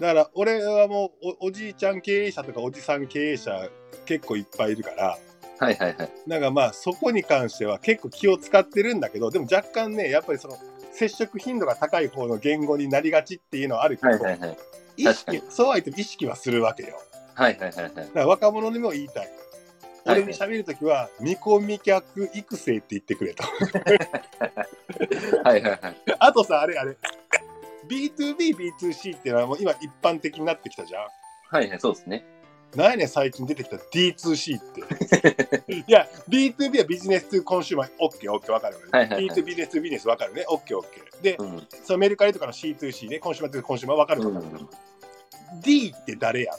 [0.00, 3.68] だから俺はもうおおじいちゃん経営者とかおじさん経営者
[4.06, 5.18] 結構いっぱいいるから
[5.58, 6.10] はいはいはい。
[6.26, 10.56] なんかまあそこに関しては結構気を使ってるんだけどでも若干ねやっぱりその
[10.90, 14.56] 接触頻度が高い方の言語になりがちっていうのはあるけど、はいはいはい。
[14.96, 16.98] 意識そうは言っても意識はするわけよ
[17.34, 17.94] はいはいはいはい。
[17.94, 19.28] だから若者にも言いたい
[20.06, 23.44] 俺に喋るときは見込み客育成って言ってくれと
[25.44, 25.96] はいはいはい。
[26.18, 26.96] あとさあれあれ
[27.88, 31.06] B2B2C っていうのはもう今一般的になってきたじゃん
[31.50, 32.24] はいはい、そうですね。
[32.76, 34.62] 何やねん最近出てきた D2C っ
[35.66, 35.74] て。
[35.74, 38.86] いや、B2B は business to consumer、OK、OK、わかるよね。
[38.92, 40.44] はいはいはい B2 business to business わかるね。
[40.48, 41.22] OK、OK。
[41.22, 41.66] で、うん。
[41.84, 44.66] そのメルカリとかの C2C ね、 consumer to consumer わかるわかる。
[45.62, 46.58] D って誰やん？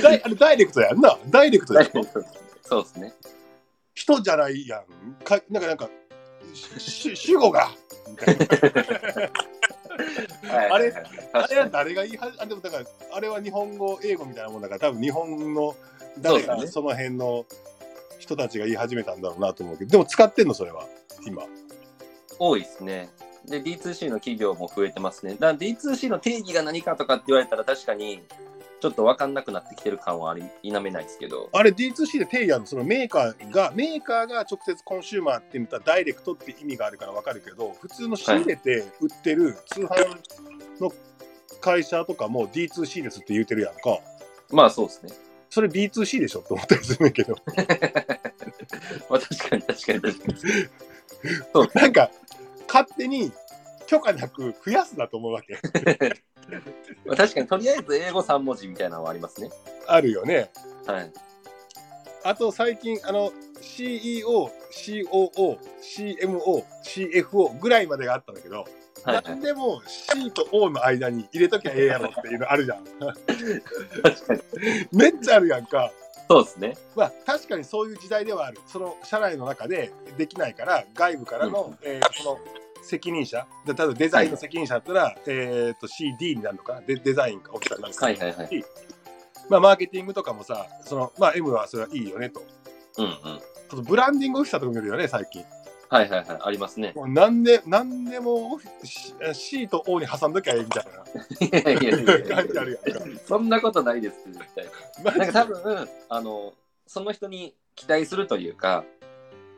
[0.00, 1.18] ダイあれダイレクトやんな。
[1.28, 2.04] ダイレクトでしょ
[2.62, 3.14] そうですね。
[3.94, 5.24] 人じゃないやん。
[5.24, 5.90] かなんか、なんか、
[6.78, 7.70] し 主語が。
[8.08, 8.44] みたいな
[10.56, 12.84] はいはいはいあれは誰が言いはあでもだから
[13.14, 15.74] あれは日本語英語みたいなもんだから多分日本の
[16.20, 17.46] 誰そうですねがその辺の
[18.18, 20.86] 人たちが言い始めたんだろうなと思うけどでも使ってんのそれは
[21.26, 21.62] 今に
[22.38, 23.08] 多いですね。
[23.46, 25.32] で、D2C の企業も増えてますね。
[25.34, 28.22] だから D2C の定義が何かとかって言われたら確かに
[28.82, 31.48] ちょっと分かんなくなってきてる感はあり否めないですけど。
[31.52, 39.86] あれ D2C で定義あるのそのメーカーがメーカーが直接コンシューマーって言ったらダイレクトって意味があるから分かるけど普通の仕入れて売ってる通販
[40.80, 40.92] の
[41.60, 44.00] 会社とかも D2C ですって言うてるやんか
[44.50, 45.12] まあそうですね。
[45.48, 47.36] それ B2C でしょって思ったりするんだけど
[49.08, 50.26] まあ確かに確かに確か
[51.78, 51.80] に。
[51.80, 52.10] なんか
[52.66, 53.30] 勝手に
[53.86, 55.56] 許可なく増やすなと思うわけ
[57.04, 59.50] まあ確かにとりあえず英語3文字みたいなのはありますね。
[59.86, 60.50] あるよね
[60.86, 61.12] はい。
[62.24, 68.64] あと最近あの CEO、COO、CMO、CFO ぐらいまでがあったんだけど、
[69.04, 72.84] はいはい何でも C と O の間に入れときゃええやろっていうのあるじゃん。
[74.02, 74.40] 確かに。
[74.92, 75.92] めっちゃあるやんか。
[76.28, 76.76] そうですね。
[76.94, 78.58] まあ確かにそういう時代ではある。
[78.66, 82.38] その社内の中でできないから外部からの、えーその
[82.82, 86.80] 責任者、で例えばデザインの責任者だったら、えー、と CD になるのかな？
[86.82, 88.64] デデザインかオフィサーになるのかはいはいはい。
[89.48, 92.42] まあマーケティングとかもさ、そのまあ M はそれはいいよねと。
[92.98, 93.12] うんうん。
[93.14, 93.40] あ
[93.70, 95.44] とブランディングオフィサーとか見るよね、最近。
[95.88, 96.38] はいはいはい。
[96.40, 96.92] ありますね。
[96.96, 98.58] もう何で、何でも
[99.34, 103.18] C, と O に挟んどきゃいいみたいいやいやいやいやな。
[103.26, 105.18] そんなことないです絶対。
[105.18, 106.54] なんか多分、あの、
[106.86, 108.84] その人に期待するというか、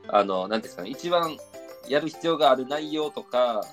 [0.09, 1.37] あの、なんですかね、一番
[1.89, 3.65] やる必要がある内容とか、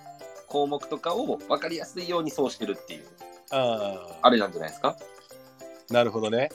[0.47, 3.05] 項目とかを分かりやすいようにそうしてるっていう、
[3.51, 4.95] ああれなんじゃないですか？
[5.89, 6.49] あ、なるほどね。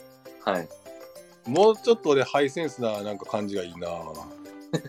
[0.44, 0.68] はい。
[1.46, 3.88] もうちょっと俺ハイセンスななんか感じがいいな。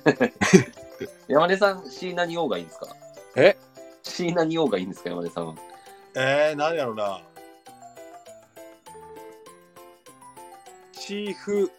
[1.27, 2.87] 山根さん、C 何 O がいいんですか？
[3.35, 3.55] え
[4.03, 5.55] ?C 何 O がいいんですか、山根さんは？
[6.15, 7.21] えー、何やろな。
[10.93, 11.71] チーフ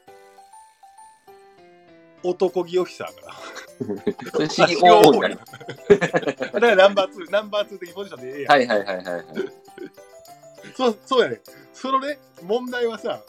[2.23, 3.37] 男気オフィサーか
[4.33, 5.53] それ COO になります。
[5.53, 5.59] な。
[5.99, 8.53] だからナンバー2、ナンバー2的ポジションでええやん。
[8.53, 9.25] はいはいはいはいはい。
[10.77, 11.41] そうそうやね。
[11.73, 13.23] そのね、問題はさ、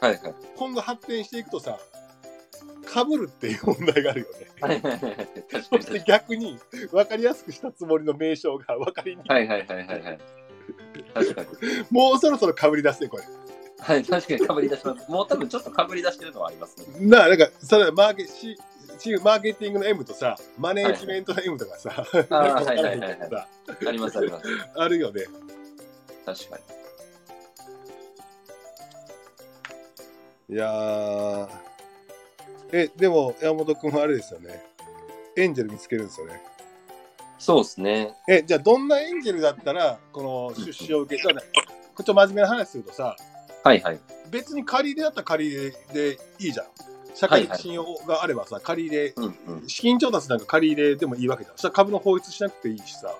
[0.00, 0.34] はいはい。
[0.56, 1.78] 今後発展していくとさ、
[2.86, 4.46] かぶるっていう問題があるよね。
[4.60, 5.28] はいはいはいはい。
[5.50, 6.04] 確そして。
[6.06, 6.58] 逆に
[6.90, 9.28] 分かりやすくしたつもりの名称が分かりにくい。
[9.30, 10.18] はいはいはいはいはい。
[11.14, 11.48] 確かに。
[11.90, 13.24] もうそろそろかぶり出すね、これ。
[13.78, 15.10] はい、確かにかぶり出します。
[15.10, 17.06] もう多分ちょっとかぶり出してるのはありますね。
[17.06, 18.56] なあ、なんか、それはマーケチ
[19.22, 23.48] マーケティングの M とさ、マネージメントの M とかさ、あはいはいはいはいさ
[23.88, 24.46] ありますあります。
[24.76, 25.22] あるよね。
[26.24, 26.58] 確か
[30.48, 30.54] に。
[30.54, 31.48] いやー。
[32.72, 34.62] え、でも、山本君はあれですよね。
[35.36, 36.42] エンジェル見つけるんですよね。
[37.38, 38.14] そうですね。
[38.28, 41.50] え、じゃあ、どんなエンジェルだったら、この出資を受け、だからね
[41.96, 43.16] ちょっと真面目な話するとさ、
[43.62, 44.00] はいはい。
[44.30, 46.66] 別に借り入れだったら借り入れでいいじゃん。
[47.14, 49.68] 社会的信用があればさ、借り入れ、うんうん。
[49.68, 51.56] 資金調達なんか借り入れでもいいわけじゃん。
[51.56, 53.14] そしたら株の法律しなくていいしさ、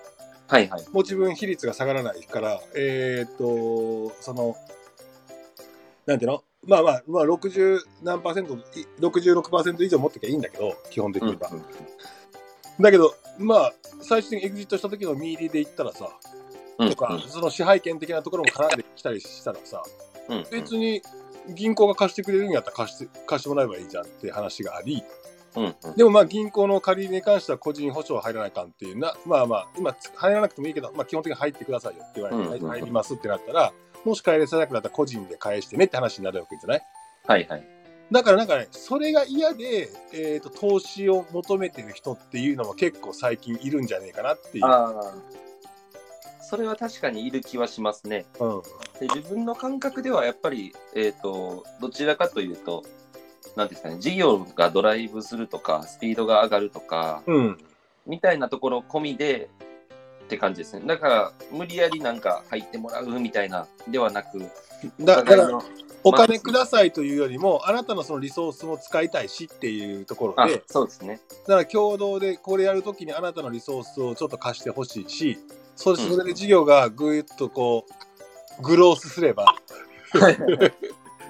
[0.49, 0.83] はいはい。
[0.93, 4.57] もう自分比率が下がらないから、えーっと、その、
[6.07, 6.45] なんていうの？
[6.67, 8.59] まあまあ、まあ、60何パーセント、い
[9.01, 11.51] 66%以上持ってきゃいいんだけど、基本的うんには。
[12.81, 16.09] だけど、まあ、最終的にエグジットした時のミーリーで言ったらさ、
[16.79, 19.83] うんとか、その支配権的なところも絡んできたりしたらさ、
[20.29, 21.03] うんうん別に
[21.49, 25.03] 銀行が貸してくれるんやったら貸して貸してもらえばいいじゃんって話があり、
[25.57, 33.73] うんうんでもまあ銀行の借りに関しては個人保証は入らないかんっていうな、まあまあ、今入らなくてもいいけど、まあ基本的に入ってくださいよって言われて、うんうんうん入りますってなったら、
[34.05, 36.83] もし返れさなくなったら個人で返してねって話になるわけじゃない？
[37.27, 37.69] はいはい。
[38.11, 44.65] だからなんかね、それが嫌で、えー、と投資を求めてる人っていうのも結構最近いるんじゃねえかなっていう。
[46.49, 48.27] それは確かにいる気はしますね。
[48.41, 48.63] うん
[49.01, 52.85] で自分の感覚ではやっぱり、えっ、と、どちらかというと、
[53.57, 57.59] なんていうんですかね、事業がドライブするとか、スピードが上がるとか、うん
[58.07, 59.49] みたいなところ込みで
[60.25, 60.87] って感じですね。
[60.87, 64.39] だから、無理やりなんか入ってもらうみたいなではなく、
[65.01, 65.59] だだから
[66.03, 71.21] お金くださいというよりも、あなたのそのリソースも使いたいしっていうところあで、そうですね。
[71.47, 75.39] だから共同でこれやるときにあなたのリソースをちょっと貸してほしいし、
[75.77, 75.97] そうん。
[75.97, 77.87] それで事業がぐいっとこ
[78.59, 79.55] う、グロースすれば、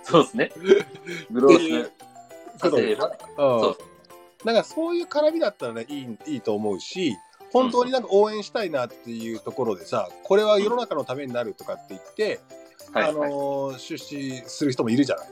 [0.02, 0.52] そうですね。
[1.30, 1.92] グロース
[2.58, 3.14] させれば、うん。
[3.36, 3.94] そう。
[4.44, 7.16] なんかそういう絡みだったらねいいいいと思うし
[7.52, 12.40] 本当になんか応援したいなっていうところでさこれは世の中のためになるとかって言って、
[12.92, 15.28] はい、あのー出資する人もいるじゃない、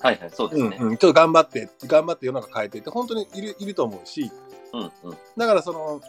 [0.00, 0.76] はいはい、そうですね。
[0.80, 4.30] うんうん、ちょっと頑張って頑張って世の中変えてって本当にいるいると思うし。
[4.72, 5.16] うんうん。
[5.36, 6.00] だからその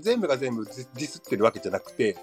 [0.00, 2.16] 全部が全部ディスってるわけじゃなくて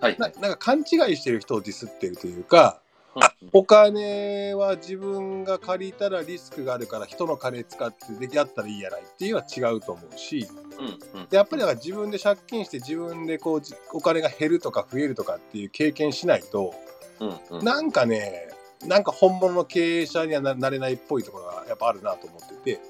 [0.00, 0.18] はいは。
[0.18, 2.80] ないなんか勘違いしてる人をディスってるというか
[3.14, 10.46] うんお金は自分が借りたらリスクがあるから人の金使ってでやったらいいやないっていうのは違うと思うし
[10.78, 11.28] うんうん。
[11.28, 16.74] でやっぱりだから自分で借金して自分でこうじお金が減るとか増えるとかっていう経験しないと
[17.18, 17.64] うんうん。
[17.64, 18.48] なんかね
[18.86, 22.80] なんか本物の経営者にはななれないっぽいところがやっぱあるなと思ってて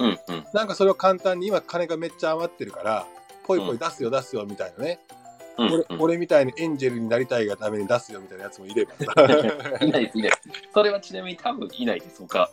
[0.00, 0.44] うんうん。
[0.52, 3.06] なんかそれを簡単に今金がめっちゃ余ってるから
[3.48, 5.18] ポイポイ出すよ出すよみたいなね、うん
[5.58, 9.24] 俺うん俺みたいにエンジェルになりたいがために出すよみたいなやつもいればさ
[9.84, 10.70] いないです、いないです。
[10.72, 12.48] それはちなみに多分いないです、他。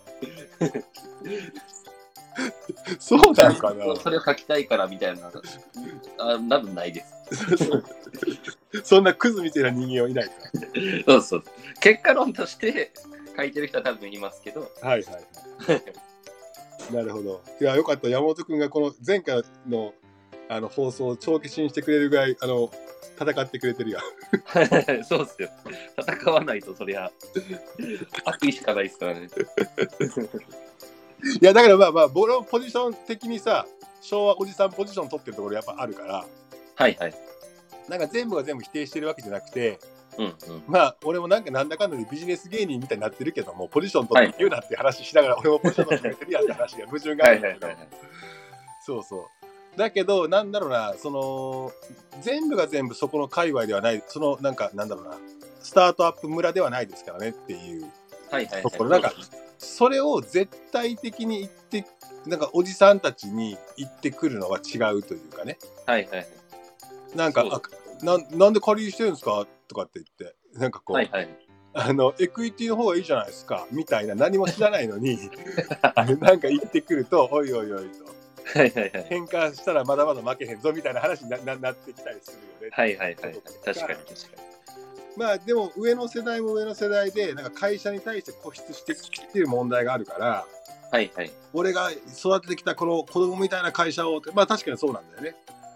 [2.99, 5.27] そうなんかなそれを書きたいからみたいな。
[6.17, 8.81] あ多分ないです。
[8.83, 10.31] そんなクズみたいな人間はいないか
[11.05, 11.43] そうそう。
[11.81, 12.91] 結果論として
[13.37, 14.61] 書いてる人は多分いますけど。
[14.61, 15.83] はいはいはい。
[16.91, 17.41] なるほど。
[17.61, 18.09] いや、よかった。
[18.09, 19.93] 山本君がこの前回の
[20.49, 22.71] あの放送を帳消しにしてくれるぐらい、あの、
[23.19, 24.01] 戦ってくれてるやん。
[25.05, 25.49] そうっすよ。
[25.97, 27.11] 戦わないとそりゃ
[28.25, 29.27] 悪意しかないですからね。
[31.41, 33.65] いや、だからまあまあ、僕のポジション的にさ、
[34.01, 36.25] 昭和おじさんポジション取ってるところやっぱあるから、
[36.75, 37.13] はいはい。
[37.89, 39.79] なんか全部が全部否定してるわけじゃなくて、
[40.17, 40.63] うんうん。
[40.67, 47.81] まあ、俺もなんかなんだかんだでビジネス芸人みたいになってるけども、ポジション取って言うなって話しながら、俺もポジション取ってるやんって話が矛盾があはいるんだけど。
[48.85, 49.45] そうそう。
[49.77, 51.71] だけど、なんだろうな、その、
[52.21, 55.17] 全部が全部そこの界隈ではない、その、なんか、なんだろうな、
[55.59, 57.91] スタートアップ村ではないですからねっていう
[58.61, 59.13] ところ、なんか、
[59.57, 61.85] それを絶対的に言って、
[62.25, 66.27] なんか、おじさんたちに言ってくるのは違うというかね、はいはい
[67.15, 67.61] なんか、あ
[68.03, 69.47] なんなんで借りしてるんですか？
[69.69, 71.29] とかって言って、なんかこう、はいはい。
[71.73, 75.17] あの、エクイティの方がいいじゃないですか、みたいな、何も知らないのに、
[76.21, 78.14] なんか言ってくると、おいおいおいと。
[78.53, 79.05] はいはいはい。
[79.09, 82.69] 変化したらまだまだ負けへんぞみたいな話になななってきたりするよね。
[82.71, 83.33] はいはいはいはい。
[83.33, 83.95] 確かに確か
[85.17, 90.45] まあでも上の世代も上の世代でなんか会社に対して固執してきてる問題があるから
[90.91, 90.91] に。
[90.91, 91.31] はいはい。
[91.53, 95.35] 俺が育ててきたこの子供みたいな会社をまあ確かにそうなんだよね。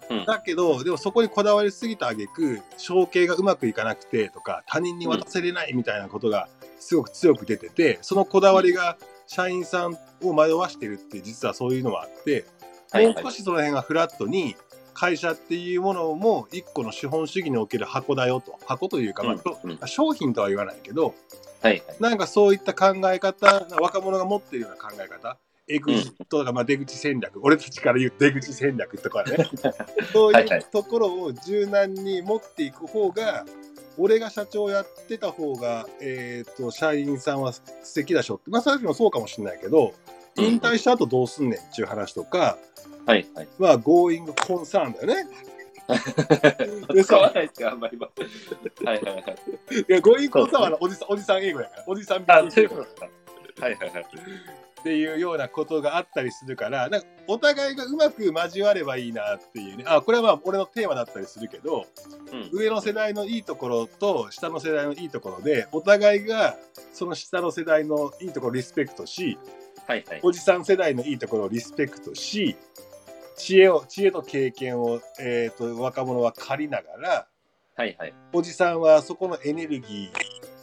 [0.10, 6.48] うんだけどでもそこにこだわりすぎた挙句承継がうまくいかなくてとか他人に渡せれないみたいなことが
[6.80, 12.59] すごく強く出ててそのこだわりが社員さんを惑わしてるって実はそういうのもあって、はいはい
[12.94, 14.56] もう少しその辺がフラットに
[14.94, 18.60] 会社っていうものも一個の資本主義における箱だよと。
[18.66, 19.72] 箱というか、まあうん。
[19.72, 21.16] うん商品とは言わないけど
[21.62, 21.84] はいはい。
[22.00, 25.38] なんかそういった考え方若者が持っているような考え方
[25.70, 29.50] エグジットとか、まあ、出口戦略俺たちから言う出口戦略とかね。
[30.12, 33.46] そうはいうところを柔軟に持っていく方が
[33.98, 38.50] 俺が社長やってた方が、えー、と社員さんは素敵だしょって。
[38.50, 39.94] まあさっきもそうかもしれないけど
[40.38, 42.58] 引退した後どうすんねんっていう話とか、
[43.10, 43.48] はいはい。
[43.58, 45.16] まあ、ゴーイングコンサーンだよね。
[46.94, 48.08] で使わさないですか、あんまり今。
[48.86, 49.24] はいはいはい。
[49.24, 52.24] いやゴーイングコンサーンはおじさんおじさん英語やから、おじさん。
[52.26, 54.06] はいはいはい。
[54.80, 61.88] っていうようなことがあったりするから、なんかお互いがうまく交わればいいなっていうね、あこれはまあ俺のテーマだったりするけど、
[62.32, 66.56] うん上の世代のいいところと下の世代のいいところで、お互いが
[66.94, 69.40] その下の世代のいいところをリスペクトし、
[69.88, 70.20] はいはい。
[70.22, 72.56] おじさん世代のいいところをリスペクトし、
[73.40, 77.28] 知恵を知恵と経験を、えー、と若者は借りながら、
[77.76, 78.14] はいはい。
[78.34, 80.12] おじさんはそこのエネルギ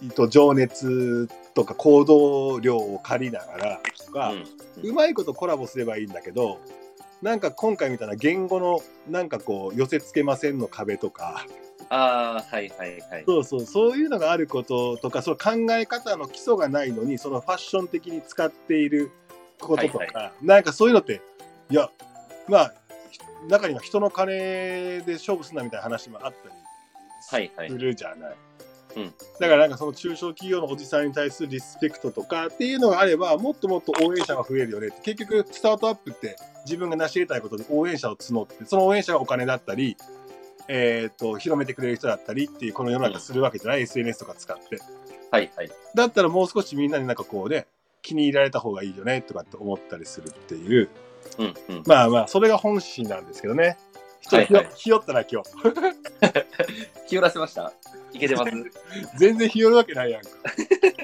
[0.03, 4.45] ーと情熱とか行動量を借りながらとか、うん
[4.83, 6.61] うまいことコラボすればいいんだけど
[7.23, 11.47] なんか今回みたいな言語のなんかこう寄せつけませんの壁とか
[11.89, 13.25] ああ、はいはいはい。
[13.27, 19.11] そうそうそういうのがあることとかその考え方の基礎がないのにそのファッション的に使っている
[19.59, 21.23] こととか、はいなんかそういうのって
[21.71, 21.91] いや
[22.48, 22.74] まあ
[23.11, 26.54] ひ中には人の金で勝負すんなみたいな話もあったり
[27.28, 28.37] はいはいするじゃない。
[28.96, 29.14] うん。
[29.40, 35.14] だからなんかその中小企業のおじさんに対するリスペクトとかっていうのがあればもっともっと応援者が増えるよねって。
[35.14, 39.96] 結局スタートアップって自分が成し得たいことで応援者を募ってその応援者がお金だったり、
[40.68, 44.78] えー、と広めてくれる人だったりっていうこの世の中するわけじゃない、SNS とか使って。
[45.30, 45.70] はいはい。
[45.94, 47.66] だったらもう少しみんなになんかこうね
[48.02, 50.88] 気に入られた方がいいよねとかって思ったりするっていう
[51.38, 51.83] うんうん。
[51.87, 53.77] まあまあそれが本心なんですけどね。
[54.31, 54.70] はいはい。
[54.75, 55.51] ひよったな今日。
[57.09, 57.72] 気寄らせました？
[58.12, 58.51] いけてます？
[59.18, 60.29] 全然ひよるわけないやんか。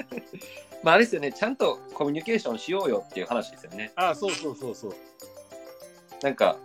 [0.83, 3.93] まああれですよね、ちゃんとコミュニケーションしようよっていう話ですよね。
[3.95, 4.95] ああそうそうそうそう。
[6.23, 6.57] なんか、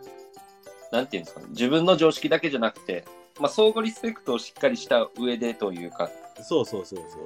[0.91, 3.05] なんていうんですかね、自分の常識だけじゃなくて、
[3.39, 6.09] まあ、相互リスペクトをしっかりした上でというか、
[6.41, 7.25] そうそうそうそう。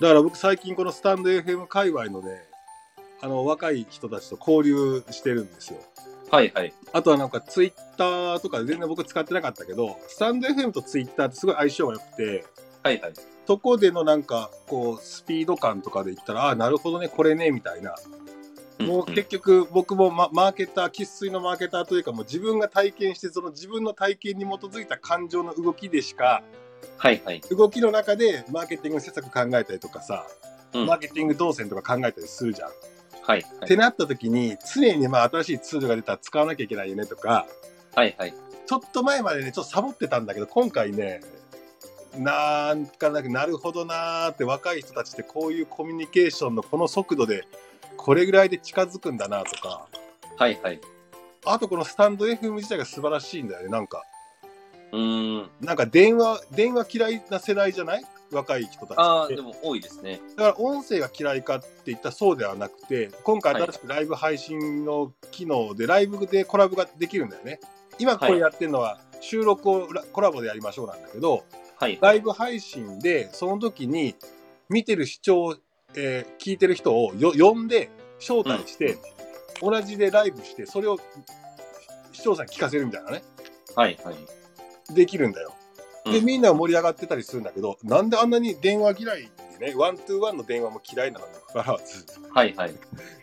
[0.00, 2.44] だから僕最近このスタンド FM 界隈のね、
[3.20, 5.80] あの若い人たちと交流してるんですよ。
[6.30, 6.72] はいはい。
[6.92, 12.44] あとはなんかツイッターとか全然僕使ってなかったけど、スタンド FM とツイッターってすごい相性が良くて、
[12.82, 13.12] はいはい。
[13.46, 17.94] そこでのなんかこうスピード感とかで言ったら、ああ、なるほどね、これね、みたいな。
[18.78, 26.42] もう結局僕もママーケター、生粋のマーケターというかもう自分が体験して、その自分の体験に基づいた感情の動きでしか、
[26.98, 27.40] はいはい。
[27.50, 30.26] 動きの中でマーケティング施策考えたりとかさ、
[30.74, 32.70] うんマーケティング動線とか考えたりするじゃん。
[33.28, 33.64] はいはい。
[33.64, 37.46] ってなった時に常にまあ新しいツールが出たら使わなきゃいけないよねとか
[37.94, 38.34] はいはい。
[38.66, 41.20] ちょっと前までねちょっとサボってたんだけど今回ね
[42.16, 47.46] なんかななるほどなーって若い人たちってこういうコミュニケーションのこの速度で
[47.98, 49.86] これぐらいで近づくんだなとか
[50.36, 50.80] はいはい。
[51.44, 54.04] あとこのスタンド FM 自体が素晴らしいんだよねなんか
[54.92, 55.50] うーん。
[55.60, 58.04] なんか電話電話嫌いな世代じゃない？
[58.30, 60.20] 若い人たちああ、でも多いですね。
[60.36, 67.58] だから音声が嫌いかって言ったらそうではなくて今回新しくライブ配信の機能でライブでコラボができるんだよね
[67.98, 71.44] 今これやってるのは収録をラコラボでやりましょうなんだけど
[71.76, 71.98] はい。
[72.02, 74.14] ライブ配信でその時に
[74.68, 75.56] 見てる視聴、
[75.94, 78.98] えー聞いてる人をよ呼んで招待して、
[79.62, 80.98] 同じでライブしてそれを
[82.12, 83.22] 視聴者に聞かせるみたいなね
[83.74, 84.16] はいはい。
[84.94, 85.54] できるんだよ
[86.04, 92.74] でうんみんな盛り上がってたりするんだけどなんであんなに電話嫌いでねワントゥーワンの電話も嫌いなのにもかかわらずはいはい。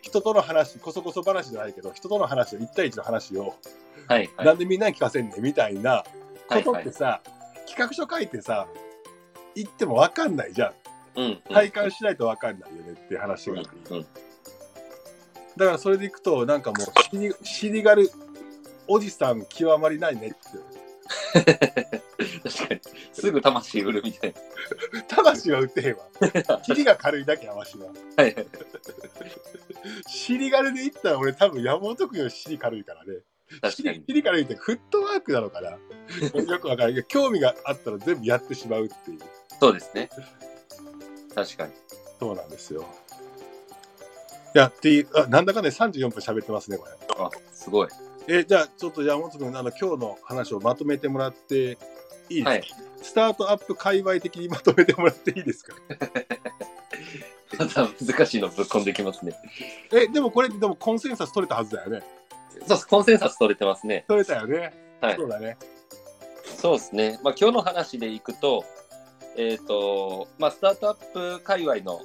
[0.01, 3.55] 人との話こそこそ話じゃないけど人との話を1対1の話を、
[4.07, 4.45] はいはい。
[4.45, 6.03] なんでみんなに聞かせんねんみたいな
[6.47, 6.81] ことはいはい。
[6.83, 7.21] ってさ、
[7.67, 8.67] 企画書書いてさ
[9.55, 10.73] 言っても分かんないじゃ
[11.15, 11.41] んうんうん。
[11.49, 14.05] 体感しないと分かんないよねって話がうんうん。
[15.57, 18.11] だからそれでいくとなんかもう尻尻がる
[18.87, 20.37] おじさん極まりないねって
[21.43, 22.81] 確かに。
[23.13, 24.33] すぐ魂売るみたい
[25.07, 26.03] 魂は打ってへんわ
[26.63, 28.23] 尻が軽いだけやわしはな。
[28.23, 28.47] はいはい。
[30.07, 33.19] 尻軽で言ったら俺多分山本君より尻軽いからね
[33.61, 34.03] 確かに。
[34.07, 35.79] 尻軽いってフットワークなのかなよ
[36.59, 39.19] くわからないけど興味があったら全部やってしまうっていう
[39.59, 40.09] そうですね。
[41.33, 41.73] 確かに。
[42.19, 42.85] そうなんですよ
[44.55, 47.89] いやっていうあなんだかんだで34分喋ってますねこれあ、すごい。
[48.27, 51.77] えじゃあちょっと山本君あの今日の話をまとめてもらって
[52.29, 52.63] いいですか、はい。
[53.01, 55.75] スタートアップ界隈的にまとめてもらっていいですか？
[57.59, 59.33] また難しいのぶっ込んできますね。
[59.93, 62.03] え、でもこれでもコンセンサス取れたはずだよね。
[62.67, 64.05] そうコンセンサス取れてますね。
[64.07, 64.73] 取れたよね。
[65.01, 65.57] はいそうだね。
[66.57, 67.19] そうですね。
[67.23, 68.65] まあ今日の話でいくと、
[69.37, 72.01] えっ、と、まあスタートアップ界隈の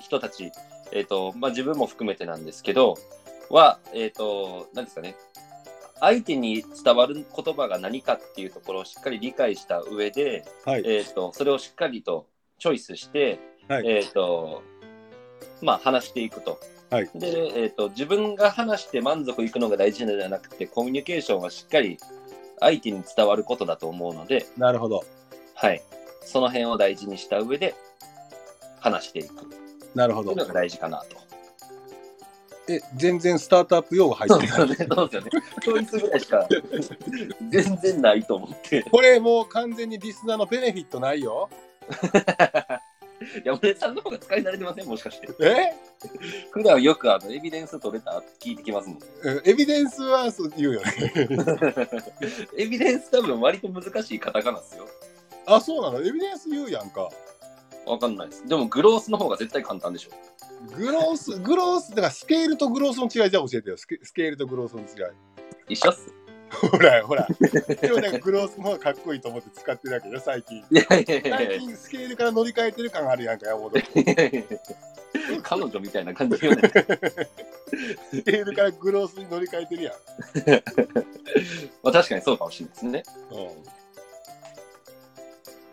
[0.00, 0.50] 人たち、
[0.90, 2.96] えっ、と、まあ自分も含めてなんですけど、
[3.50, 5.16] は、えっ、と、何ですかね。
[6.00, 10.82] 相手に伝わる言葉が何かっていうところをしっかり理解した上で、はい。
[10.84, 12.26] えー、とそれをしっかりと
[12.58, 13.38] チョイスして、
[13.68, 14.62] はいえーと
[15.62, 16.58] まあ、話していくと。
[16.90, 21.98] はいで、えーと、自分が話して満足いくのが大事なのではなくて、コミュニケーションはしっかり
[22.58, 25.04] 相手に伝わることだと思うので、なるほど。
[25.54, 25.82] はい、
[26.22, 27.76] その辺を大事にした上で
[28.80, 29.34] 話していく
[29.94, 30.48] なるほどという。
[30.48, 31.29] のが大事かなと。
[32.70, 34.48] え、全然スタートアップ用語入ってない。
[34.48, 34.94] そうですよね。
[34.94, 36.06] そうですよね。
[36.06, 36.48] ぐらいしか
[37.50, 38.82] 全然ないと思って。
[38.84, 41.50] これもう完全にリスナーのベネフィットないよ。
[43.44, 45.28] 山根さんの方が使い慣れてませんもしかして。
[45.40, 45.74] え？
[46.52, 48.98] 普段よくあのエビデンス取れたって聞いてきますもん。
[49.22, 51.12] うんエビデンスはそう言うよね。
[52.56, 54.88] エビデンス多分割と難しいカタカナですよ。
[55.46, 56.00] あ、そうなの？
[56.06, 57.10] エビデンス言うやんか。
[57.86, 58.46] わかんないです。
[58.46, 60.10] でもグロースの方が絶対簡単でしょ。
[60.76, 63.76] グロース、グロース、だからスケールとグロースの違いじゃあ教えてよ。
[63.76, 64.86] スケスケールとグロースの違い。
[65.68, 66.12] 一緒っす。
[66.50, 67.26] ほら、ほら。
[67.80, 70.58] でもなんかグロースの方がかっこいいと思って使ってるわけよ、最近。
[70.58, 73.72] いやいやいやい最近スケールから乗り換えてる感あるやんか、山本。
[75.42, 76.62] 彼女みたいな感じよね。
[76.62, 79.94] ケールからグロースに乗り換えてるやん。
[81.82, 83.02] まあ確かにそうかもしれないですね。
[83.30, 83.48] うん。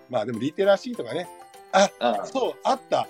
[0.10, 1.28] まあでもリテラシーとかね。
[1.72, 3.08] あ、あそう、あった。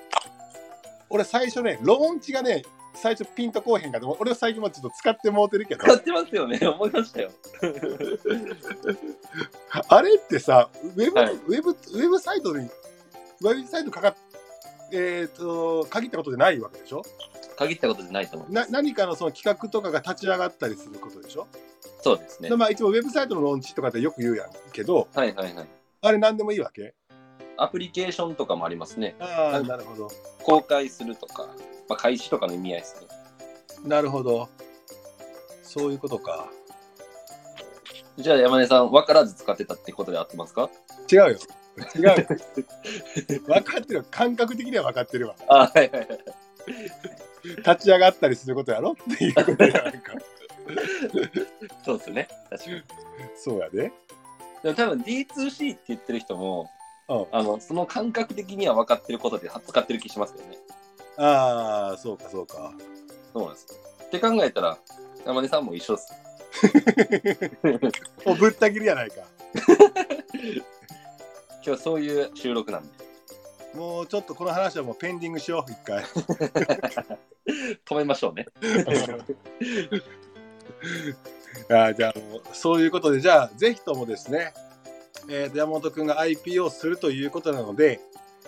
[1.09, 2.63] 俺最初ね、ローンチがね、
[2.95, 6.59] 最初ピンとこうへんかでも俺は最近もちょっと使ってもうてるけど使ってますよね。
[6.67, 7.29] 思いましたよ。
[9.89, 14.15] あれってさウェブ、はいウェブウェブサイトにウェブサイトかかっ
[14.91, 17.03] えー、と限ったことでないわけでしょ？
[17.57, 18.51] 限ったことじゃないと思う。
[18.51, 21.47] な何かのその企画とかが立ち上がったりすることでしょ、
[22.01, 22.55] そうですねで。
[22.55, 25.67] まあ一応ウェブサイトのローンチとかってよく言うやんけどはいはいはい。
[26.01, 26.95] あれ何でもいいわけ？
[27.57, 29.15] アプリケーションとかもありますね。
[29.19, 30.09] ああはいなるほど。
[30.43, 31.47] 公開するとか、
[31.89, 33.07] まあ、開始とかの意味合いですね。
[33.89, 34.49] なるほど。
[35.63, 36.47] そういうことか。
[38.17, 40.69] じゃあ山根さん、分からず使ってたってことで合ってますか？
[41.11, 41.27] 違うよ。
[41.95, 42.15] 違うよ。
[43.45, 44.03] 分かってる。
[44.09, 45.35] 感覚的には分かってるわ。
[45.47, 46.07] あはいはいはい。
[47.57, 48.93] 立ち上がったりすることやろ？
[48.93, 50.13] っていうことやなんか。
[51.85, 52.27] そうですね。
[52.49, 52.81] 確かに。
[53.37, 53.91] そうやで。
[54.63, 56.69] でも多分 D2C って言ってる人も、
[57.09, 60.57] うんあのその感覚的には分かってることで使ってる気しますよね。
[61.17, 62.73] ああそうかそうか
[63.33, 63.77] そうなんですよ。
[64.05, 64.77] って考えたら、
[65.25, 66.13] 山根さんも一緒っす。
[68.25, 69.15] もうぶった切りやないか
[71.65, 72.89] 今日そういう収録なんで。
[73.73, 76.03] もうちょっとこの話はもうペンディングしよう一回
[77.85, 78.47] 止めましょうね。
[81.69, 84.53] あーじゃあもうそういうことでじゃあぜひともですね、
[85.29, 87.99] えーと山本君が IP をするということなので、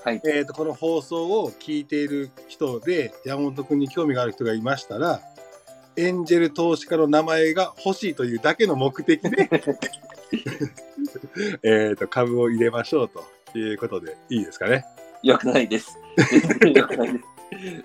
[0.04, 0.22] はい。
[0.26, 5.22] えー、とこの放送を聞いている人で山本君に興味がある人がいましたら
[5.98, 9.50] エンジェル投資家の名前が欲しいというだけの目的で
[11.64, 13.26] えーと株を入れましょうと
[13.58, 14.86] いうことでいいですかね。
[15.22, 15.98] よくないです。
[16.74, 17.26] よくないです。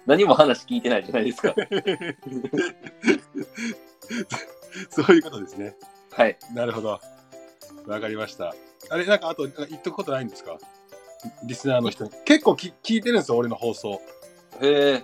[0.07, 1.55] 何も話聞いてないじゃないですか。
[4.91, 5.75] そういうことですね。
[6.13, 6.39] はい。
[6.53, 7.01] なるほど。
[7.87, 8.55] わかりました。
[8.91, 10.59] あれ、なんかあと言っとくことないんですか？
[11.45, 12.11] リスナーの人に。
[12.25, 14.01] 結構き聞いてるんですよ、俺の放送。
[14.61, 15.03] へえ。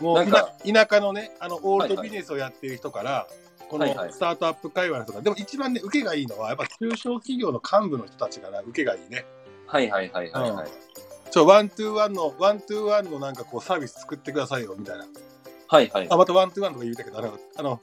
[0.00, 3.26] もう田田舎のね、あのオールドビジネスをやっている人から、
[3.68, 9.24] このはいはいスタートアップ界隈の人が、でも一番ね、受けがいいのは、やっぱ中小企業の幹部の人たちから受けがいいね。
[9.66, 10.68] はいはいはいはいはい。
[11.30, 15.06] ちょ、ワントゥーワンの、ワントゥーワンのなんかこうサービス作ってくださいよ、みたいな。
[15.68, 16.06] はいはい。
[16.10, 17.80] あ、またワントゥーワンとか言うたけど、あの、あの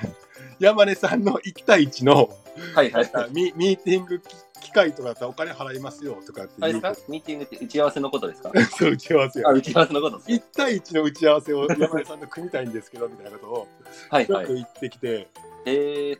[0.58, 2.30] 山根さんの1対1の
[2.74, 3.10] はいはい。
[3.14, 4.20] あミミーティング
[4.62, 6.94] 機機会とかだったらお金払いますよとかってあれですか？
[7.08, 8.50] ミーティングって打ち合わせのことですか？
[8.78, 9.54] そう打ち合わせあ、よ。
[9.56, 13.68] 打ち合わせのことです1対1の打ち合わせを山根さんと組みたいんですけどみたいなことを
[14.10, 14.54] はいはいちょっと。
[14.54, 15.28] 言ってきて、
[15.66, 16.18] へえ。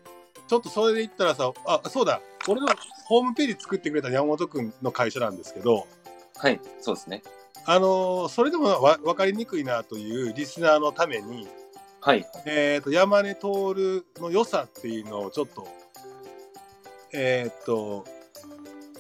[0.49, 2.67] ちょっとそれで言ったらさ、あそうだ、俺の
[3.07, 5.87] ホームページ作ってくれた山本君の会社なんですけど、
[6.37, 6.61] はい。
[6.81, 7.23] そうですね。
[7.65, 11.47] あのーそれでもわ分かりにくいなというリスナーのために、
[12.01, 12.27] はい。
[12.45, 15.69] えー、と山根徹の良さっていうのをちょっと、
[17.13, 18.05] えっ、と、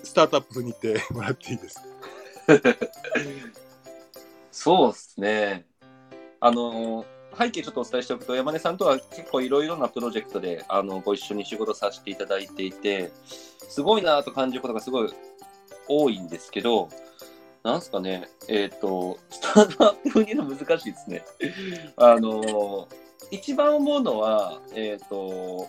[0.02, 1.80] スタートアップに言って もらっていいです
[4.50, 5.64] そうですね。
[6.40, 7.06] あの、
[7.38, 13.10] 背景ちょっとお伝えしておくと、山根さんとは結構いろいろなプロジェクトであのご一緒に仕事させていただいていて、
[13.68, 15.12] すごいなと感じることがすごい
[15.88, 16.88] 多いんですけど、
[17.62, 21.24] なんすかね、えっ、と、スタートアップに言うの難しいですね。
[21.96, 22.88] あの、
[23.30, 25.68] 一番思うのは、えっ、と、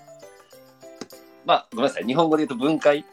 [1.45, 3.05] まあ、ごめんなさい、日本語で言うと分解。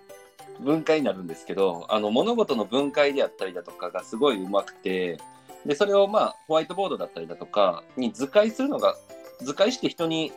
[0.61, 5.18] 分解になるんですけど、あの、物事の分解であったりだとかがすごい上手くて、
[5.66, 8.96] で、それをまあ、ホワイトボードだったりだとかに図解するのが、
[9.40, 10.32] 図解して人に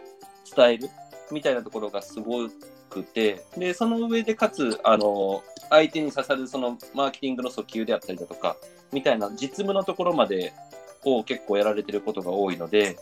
[0.55, 0.89] 伝える
[1.31, 2.47] みたいなところがすご
[2.89, 8.57] くて、で、その上でかつ、あの、相手に刺さるそのマーケティングの訴求であったりだとか、
[8.91, 10.53] みたいな実務のところまで
[11.03, 12.97] を結構やられてることが多いので、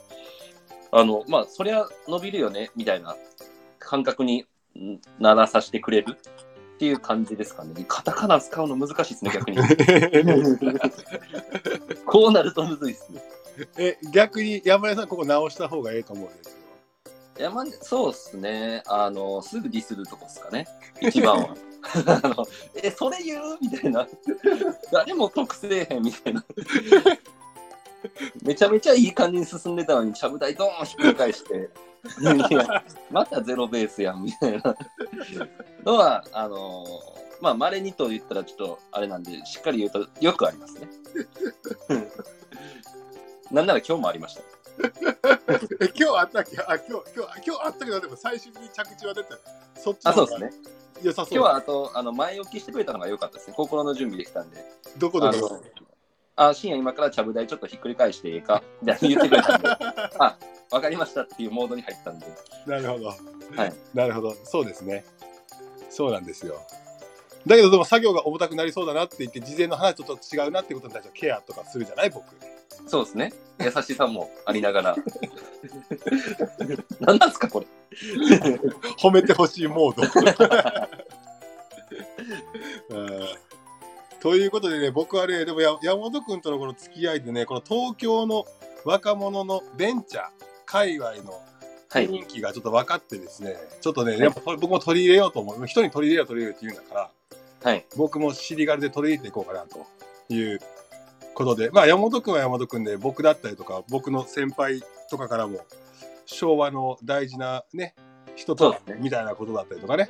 [0.92, 3.16] あの、まあ、そりゃ伸びるよね、みたいな
[3.80, 4.46] 感覚に
[5.20, 6.18] ならさせてくれる
[6.82, 7.86] っていう感じですかね。
[7.88, 9.58] カタカナ使うの難しいですね、 逆に。
[12.08, 13.22] こうなるとむずいですね。
[13.78, 16.54] え、逆に山根さん、ここ直した方がええと思うんですよ。
[17.38, 18.82] 山根そうっすね。
[18.88, 20.66] あの、すぐディスるとこですかね。
[21.02, 21.56] 一番は。
[22.24, 22.48] あの
[22.82, 23.60] え、それ言う？
[23.62, 24.08] みたいな。
[24.92, 26.44] 誰も得せえへんみたいな。
[28.42, 31.70] めちゃめちゃいい感じに進んでたのに、ちゃぶ台ドーンひっくり返して、
[32.50, 34.76] いやまたゼロベースやんみたいな
[35.86, 36.86] のは、あの
[37.42, 40.90] まあ、稀にと言ったらちょっとあれなんで、しっかり言うとよくありますね。
[43.52, 44.42] なんなら今日もありました。
[45.80, 46.58] え、今日あったっけ？
[46.62, 49.30] あ、今日、今日、今日あったけど、でも最初に着地は出て、
[49.76, 50.64] そっちあ、の方がそうですね。
[51.04, 51.38] 良さそう。
[51.38, 53.54] 今日はあと、あの前置きしてくれたのが良かったですね。
[53.56, 54.64] 心の準備できたんで。
[54.98, 55.62] どこであの
[56.38, 59.70] あ、深夜今からちゃぶ台ちょっとひっくり返していいかみたいな言ってくれたんで、
[60.20, 60.38] あ、
[60.72, 62.26] わかりましたっていうモードに入ったんで。
[62.66, 63.08] なるほど。
[63.08, 63.16] は
[63.66, 63.74] い。
[63.94, 64.34] なるほど。
[64.44, 65.04] そうですね。
[65.90, 66.62] そうなんですよ。
[67.46, 72.10] だけど、でも作業が重たくなりそうだなって言って、事前の話とちょっと違うなってことに対してはケアとかするじゃない？
[72.10, 72.24] 僕。
[72.88, 73.34] そうですね。
[73.60, 74.96] 優しさも ありながら。
[77.00, 77.66] 何なんですか、これ。
[79.02, 80.04] 褒めてほしいモード。
[82.98, 83.28] うん
[84.22, 88.46] ということでね、僕はね、でもや山本君とのこの付き合いでね、この東京の
[88.86, 90.26] 若者のベンチャー、
[90.72, 91.42] 界隈の
[91.90, 92.08] はい。
[92.08, 95.68] 雰囲気がちょっと分かってですね、ちょっとね、やっぱ僕も取り入れようと思う。
[95.68, 97.12] 人に取り入れよう、取り入れようって言うんだか
[97.66, 97.86] ら、はい。
[97.98, 99.86] 僕も尻軽で取り入れていこうかなと
[100.34, 100.60] いう
[101.34, 105.66] ことで、まあ山本君は山本君で、僕だったりとか、僕の先輩とかからも、
[106.26, 107.94] 昭和の大事なね、
[108.38, 110.10] 人とそうですねみたいなことだったりとかね、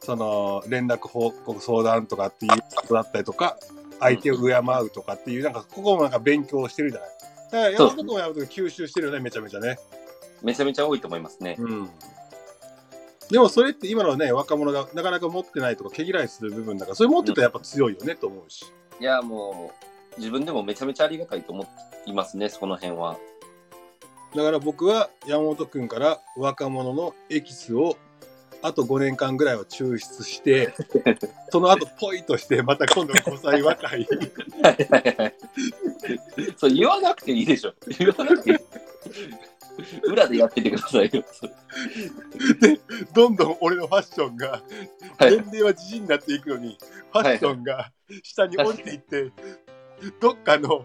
[0.00, 3.58] その連絡報告相談とかっていうことだったりとか、
[4.00, 7.10] 相手を敬うとかっていう、なんかここもなんか勉強してるじゃない。
[7.50, 9.78] だから山本君は吸収してるよね、めちゃめちゃね。
[10.42, 11.56] めちゃめちゃ多いと思いますね。
[11.58, 11.90] うん。
[13.30, 18.64] でもそれって今のね、若者がなかなか持ってないとか毛嫌いする部分だから、それ持ってたらやっぱ強いよねと思うし。
[19.00, 19.72] いや、も
[20.16, 21.66] う、自分でもめちゃめちゃありがたいと思っ
[22.04, 23.16] ていますね、その辺は。
[24.34, 27.96] だから僕は山本君から若者のエキスを
[28.66, 30.74] あと5年間ぐらいは抽出して、
[31.50, 34.06] その後ポイとしてまた今度5歳若い。
[34.62, 35.34] はいはいはい。
[36.56, 37.74] そう言わなくていいでしょ。
[37.98, 38.58] 言わなくていい。
[40.04, 41.24] 裏でやっててくださいよ。
[43.14, 44.62] どんどん俺のファッションが、
[45.18, 46.76] はい年齢はじじいになっていくのに、
[47.12, 47.92] ファッションが
[48.24, 49.30] 下に降りていって、
[50.20, 50.84] どっかの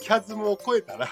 [0.00, 1.08] キャズムを超えたら、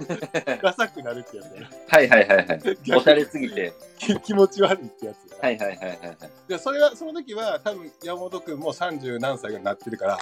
[0.62, 2.60] ダサくなるってやつだよはいはいはいはい。
[2.96, 3.72] おしゃれすぎて。
[3.98, 6.18] き気持ち悪いってやつだよはいはいはいはいはい。
[6.48, 10.18] でそれはその時は多分山本君も30何歳になってるから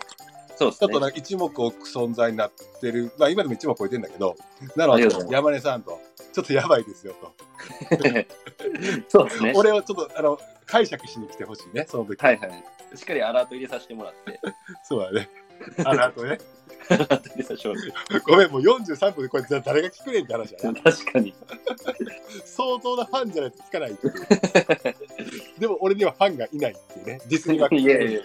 [0.56, 1.00] そうねちょっと。
[1.00, 4.36] なんか一目置く存在になってるまあ今でも一目置いてるんだけど
[4.74, 6.00] なので山根さんと
[6.32, 7.32] ちょっとやばいですよと
[9.08, 9.52] そうですね。
[9.54, 12.64] 俺をちょっとあの解釈しに来てほしいねその時、はいはい。
[12.94, 14.40] しっかりアラート入れさせてもらって。
[14.82, 15.28] そうだね
[15.84, 16.57] アラート入れさせてもらって。
[18.26, 20.80] ごめんもう43分でこれじゃあ誰が聞くねんって話だな。
[20.82, 21.34] 確かに。
[22.44, 23.96] 相当なファンじゃないと聞かない。
[25.58, 27.20] でも俺にはファンがいないっていうね。
[27.26, 28.20] ディスにはいやいや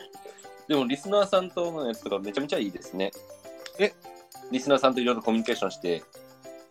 [0.67, 3.11] でもリスナーさんとのやつとかめちゃめちゃいいですね。
[3.79, 3.93] え？
[4.51, 6.03] リスナーさんといろいろコミュニケーションして、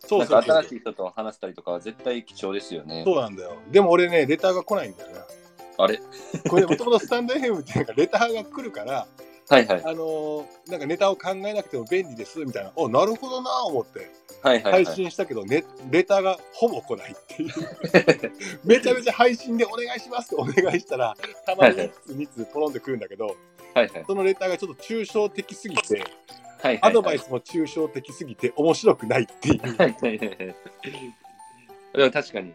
[0.01, 0.41] そうそうそう。
[0.41, 3.03] なんか新しい人と話したりとかは絶対貴重ですよね。
[3.05, 3.57] そうなんだよ。
[3.71, 5.27] でも俺ねレターが来ないんだよな。
[5.79, 6.01] あれ？
[6.49, 9.07] これもともとスタンド FM っていうかレターが来るから
[9.53, 9.83] はいはい。
[9.85, 14.11] あのーなんかネタを考えなくても便利ですみたいな、おなるほどなぁ思って
[14.43, 14.95] はいはい、配はい。
[14.97, 17.53] 信したけど、ね、レターがほぼ来ないっていう。
[18.65, 23.37] めちゃめちゃ配信でお願いしますってお願いしたら、たまに1通2通ポロンで来るんだけど、
[23.75, 24.05] はいはい。
[24.07, 26.05] そのレターがちょっと抽象的すぎて、はい
[26.63, 26.79] はい。
[26.81, 29.61] アドバイスも抽象的すぎて面白くないっていう。
[29.61, 30.39] はいはいはいはい。
[31.95, 32.55] でも確かに。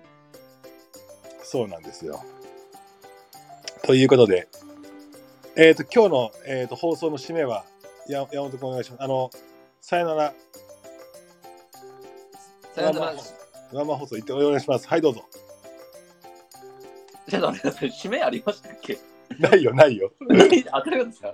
[1.43, 2.23] そうなんですよ。
[3.83, 4.47] ということで、
[5.59, 7.65] えっ、と、今日の、えー、と放送の締めは、
[8.07, 9.03] や山本君お願いします。
[9.03, 9.31] あの、
[9.81, 10.33] さよなら、
[12.75, 13.13] さよなら。
[13.73, 14.87] 生放送行ってお願いします。
[14.87, 15.25] はい、どうぞ。
[17.27, 17.53] ちょっ。
[17.55, 18.99] 締めありましたっけ？
[19.39, 20.11] ないよ、ないよ。
[20.71, 21.33] あ、どうですか？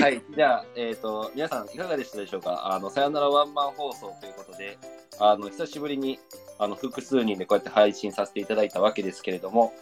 [0.00, 2.72] はい、じゃあ、えっ、と、皆さんいかがでしたでしょうか？
[2.72, 4.78] あの、さよならワンマン放送ということで、
[5.18, 6.20] あの、久しぶりに、
[6.60, 9.72] あの、複数人でこうやって配信させていただいたわけですけれども、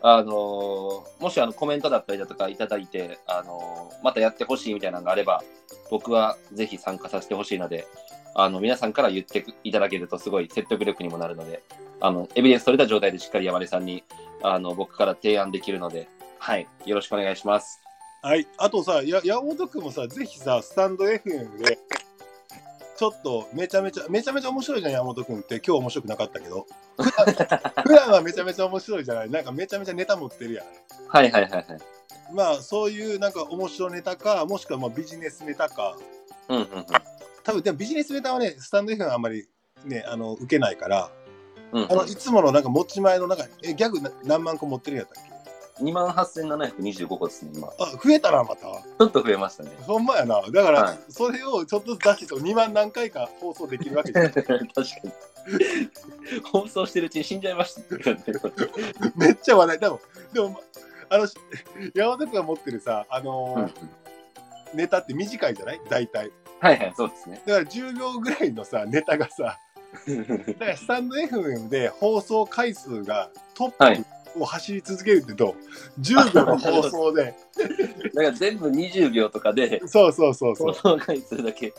[0.00, 5.42] あのもしあのコメントだったりだとかいただいて、あのまたやってほしいみたいなのがあれば、
[5.90, 7.86] 僕はぜひ参加させてほしいので、
[8.34, 11.62] あの皆さんから言っていただけるとすごい説得力にもなるので、
[12.00, 14.04] あのエビデンス取れた状態でしっかり山根さんに
[14.42, 17.80] あの僕から提案できるので、はい、よろしくお願いします。
[18.22, 18.46] はい。
[18.56, 21.78] あとさ、や山本君もさ、ぜひさ、スタンド FM で、
[22.98, 25.62] ちょっとめちゃめちゃ、めちゃめちゃ面白いじゃん、山本君って。
[25.64, 26.66] 今日面白くなかったけど。
[27.84, 29.30] 普段はめちゃめちゃ面白いじゃない。
[29.30, 30.66] なんかめちゃめちゃネタ持ってるやん。
[31.08, 31.64] はいはいはいはい。
[32.34, 35.96] まあ、そういうなんか面白ネタか、もしくはまあビジネスネタか。
[36.48, 36.86] うんうんうん。
[37.44, 39.46] 多分でもビジネスネタはね、スタンド FM はあんまり
[39.84, 41.10] ね、あの、受けないから、
[41.70, 45.30] うんうんあの、いつものなんか持ち前のなんか、え、ギャグな何万個持ってるんやったっけ？
[45.82, 47.68] 2万8725個ですね、今。
[47.68, 47.72] あ、
[48.02, 48.62] 増えたな、また。
[48.62, 49.70] ちょっと増えましたね。
[49.82, 50.40] ほんまやな。
[50.50, 54.30] だから、はいそれをちょっとずつ出してと2万何回か放送できるわけじゃん。
[54.32, 54.60] 確か
[55.04, 55.12] に。
[56.52, 58.18] 放送してるうちに死んじゃいましたね。
[59.16, 59.78] めっちゃ話題。
[59.78, 60.00] でも、
[60.32, 60.60] でも、
[61.10, 61.34] あの、し
[61.94, 63.72] 山本君が持ってるさ、あのーうんうん
[64.74, 65.80] ネタって短いじゃない？
[65.88, 66.30] 大体。
[66.60, 67.40] はいはい、そうですね。
[67.46, 69.56] だから10秒ぐらいのさ、ネタがさ、
[70.06, 74.04] だからスタンド FM で放送回数がトッはいプ
[74.40, 77.34] を走り続けるってどう ?10 秒の放送で。
[78.14, 80.74] だから全部20秒とかで、そうそうそうそ放う。
[80.74, 81.72] 送回数だけ。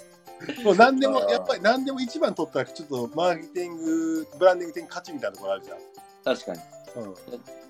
[0.63, 5.77] もう何でも、やっぱり何でも一番取ったら、ちょっとマーケティング、ブランディング的に勝ちみたいなところあるじゃん。
[6.23, 6.59] 確かに。
[6.95, 7.15] うん。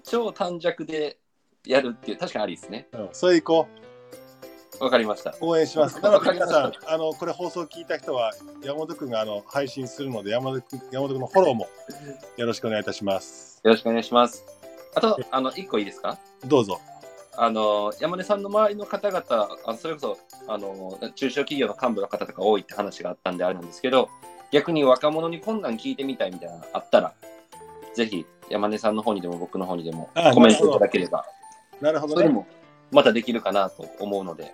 [0.04, 1.18] 超短尺で
[1.66, 2.88] やるっていう、確かにありですね。
[2.94, 4.84] うん、それ行こう。
[4.84, 5.36] わかりました。
[5.42, 6.00] 応援します。
[6.00, 8.32] なので皆さん、あのこれ放送聞いた人は
[8.64, 11.68] 山本くんがあの配信するので山本くん山本くんのフォローも
[12.38, 13.60] よろしくお願いいたします。
[13.64, 14.59] よろしくお願いします。
[14.96, 16.18] あと、あの、一個いいですか？
[16.46, 16.80] どうぞ。
[17.38, 19.24] あの、山根さんの周りの方々、
[19.66, 20.18] あそれこそ、
[20.48, 24.10] あの、中小企業の幹部の方とか多いって話があったんであれなんですけど、
[24.52, 27.14] 逆に若者にこんなん聞いてみたいみたいなのあったら、
[27.94, 31.26] ぜひ山根さんの方にでも僕の方にでもあコメントいただければ、
[31.80, 32.22] なるほどね。
[32.24, 32.48] それも
[32.92, 34.52] またできるかなと思うので、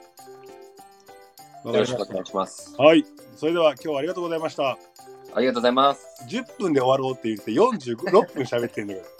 [1.64, 2.76] わよろしくお願いします。
[2.78, 3.06] はい。
[3.36, 4.78] それでは今日はありがとうございました。
[5.34, 6.26] ありがとうございます。
[6.30, 9.15] 10分で終わろうって言って46分喋ってんだけど。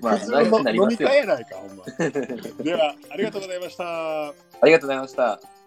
[0.00, 1.08] まあ、長くなりますよ。
[1.08, 1.84] 会やないか、ほんま。
[2.62, 4.28] では、ありがとうございました。
[4.28, 4.34] あ
[4.64, 5.59] りがとうございました。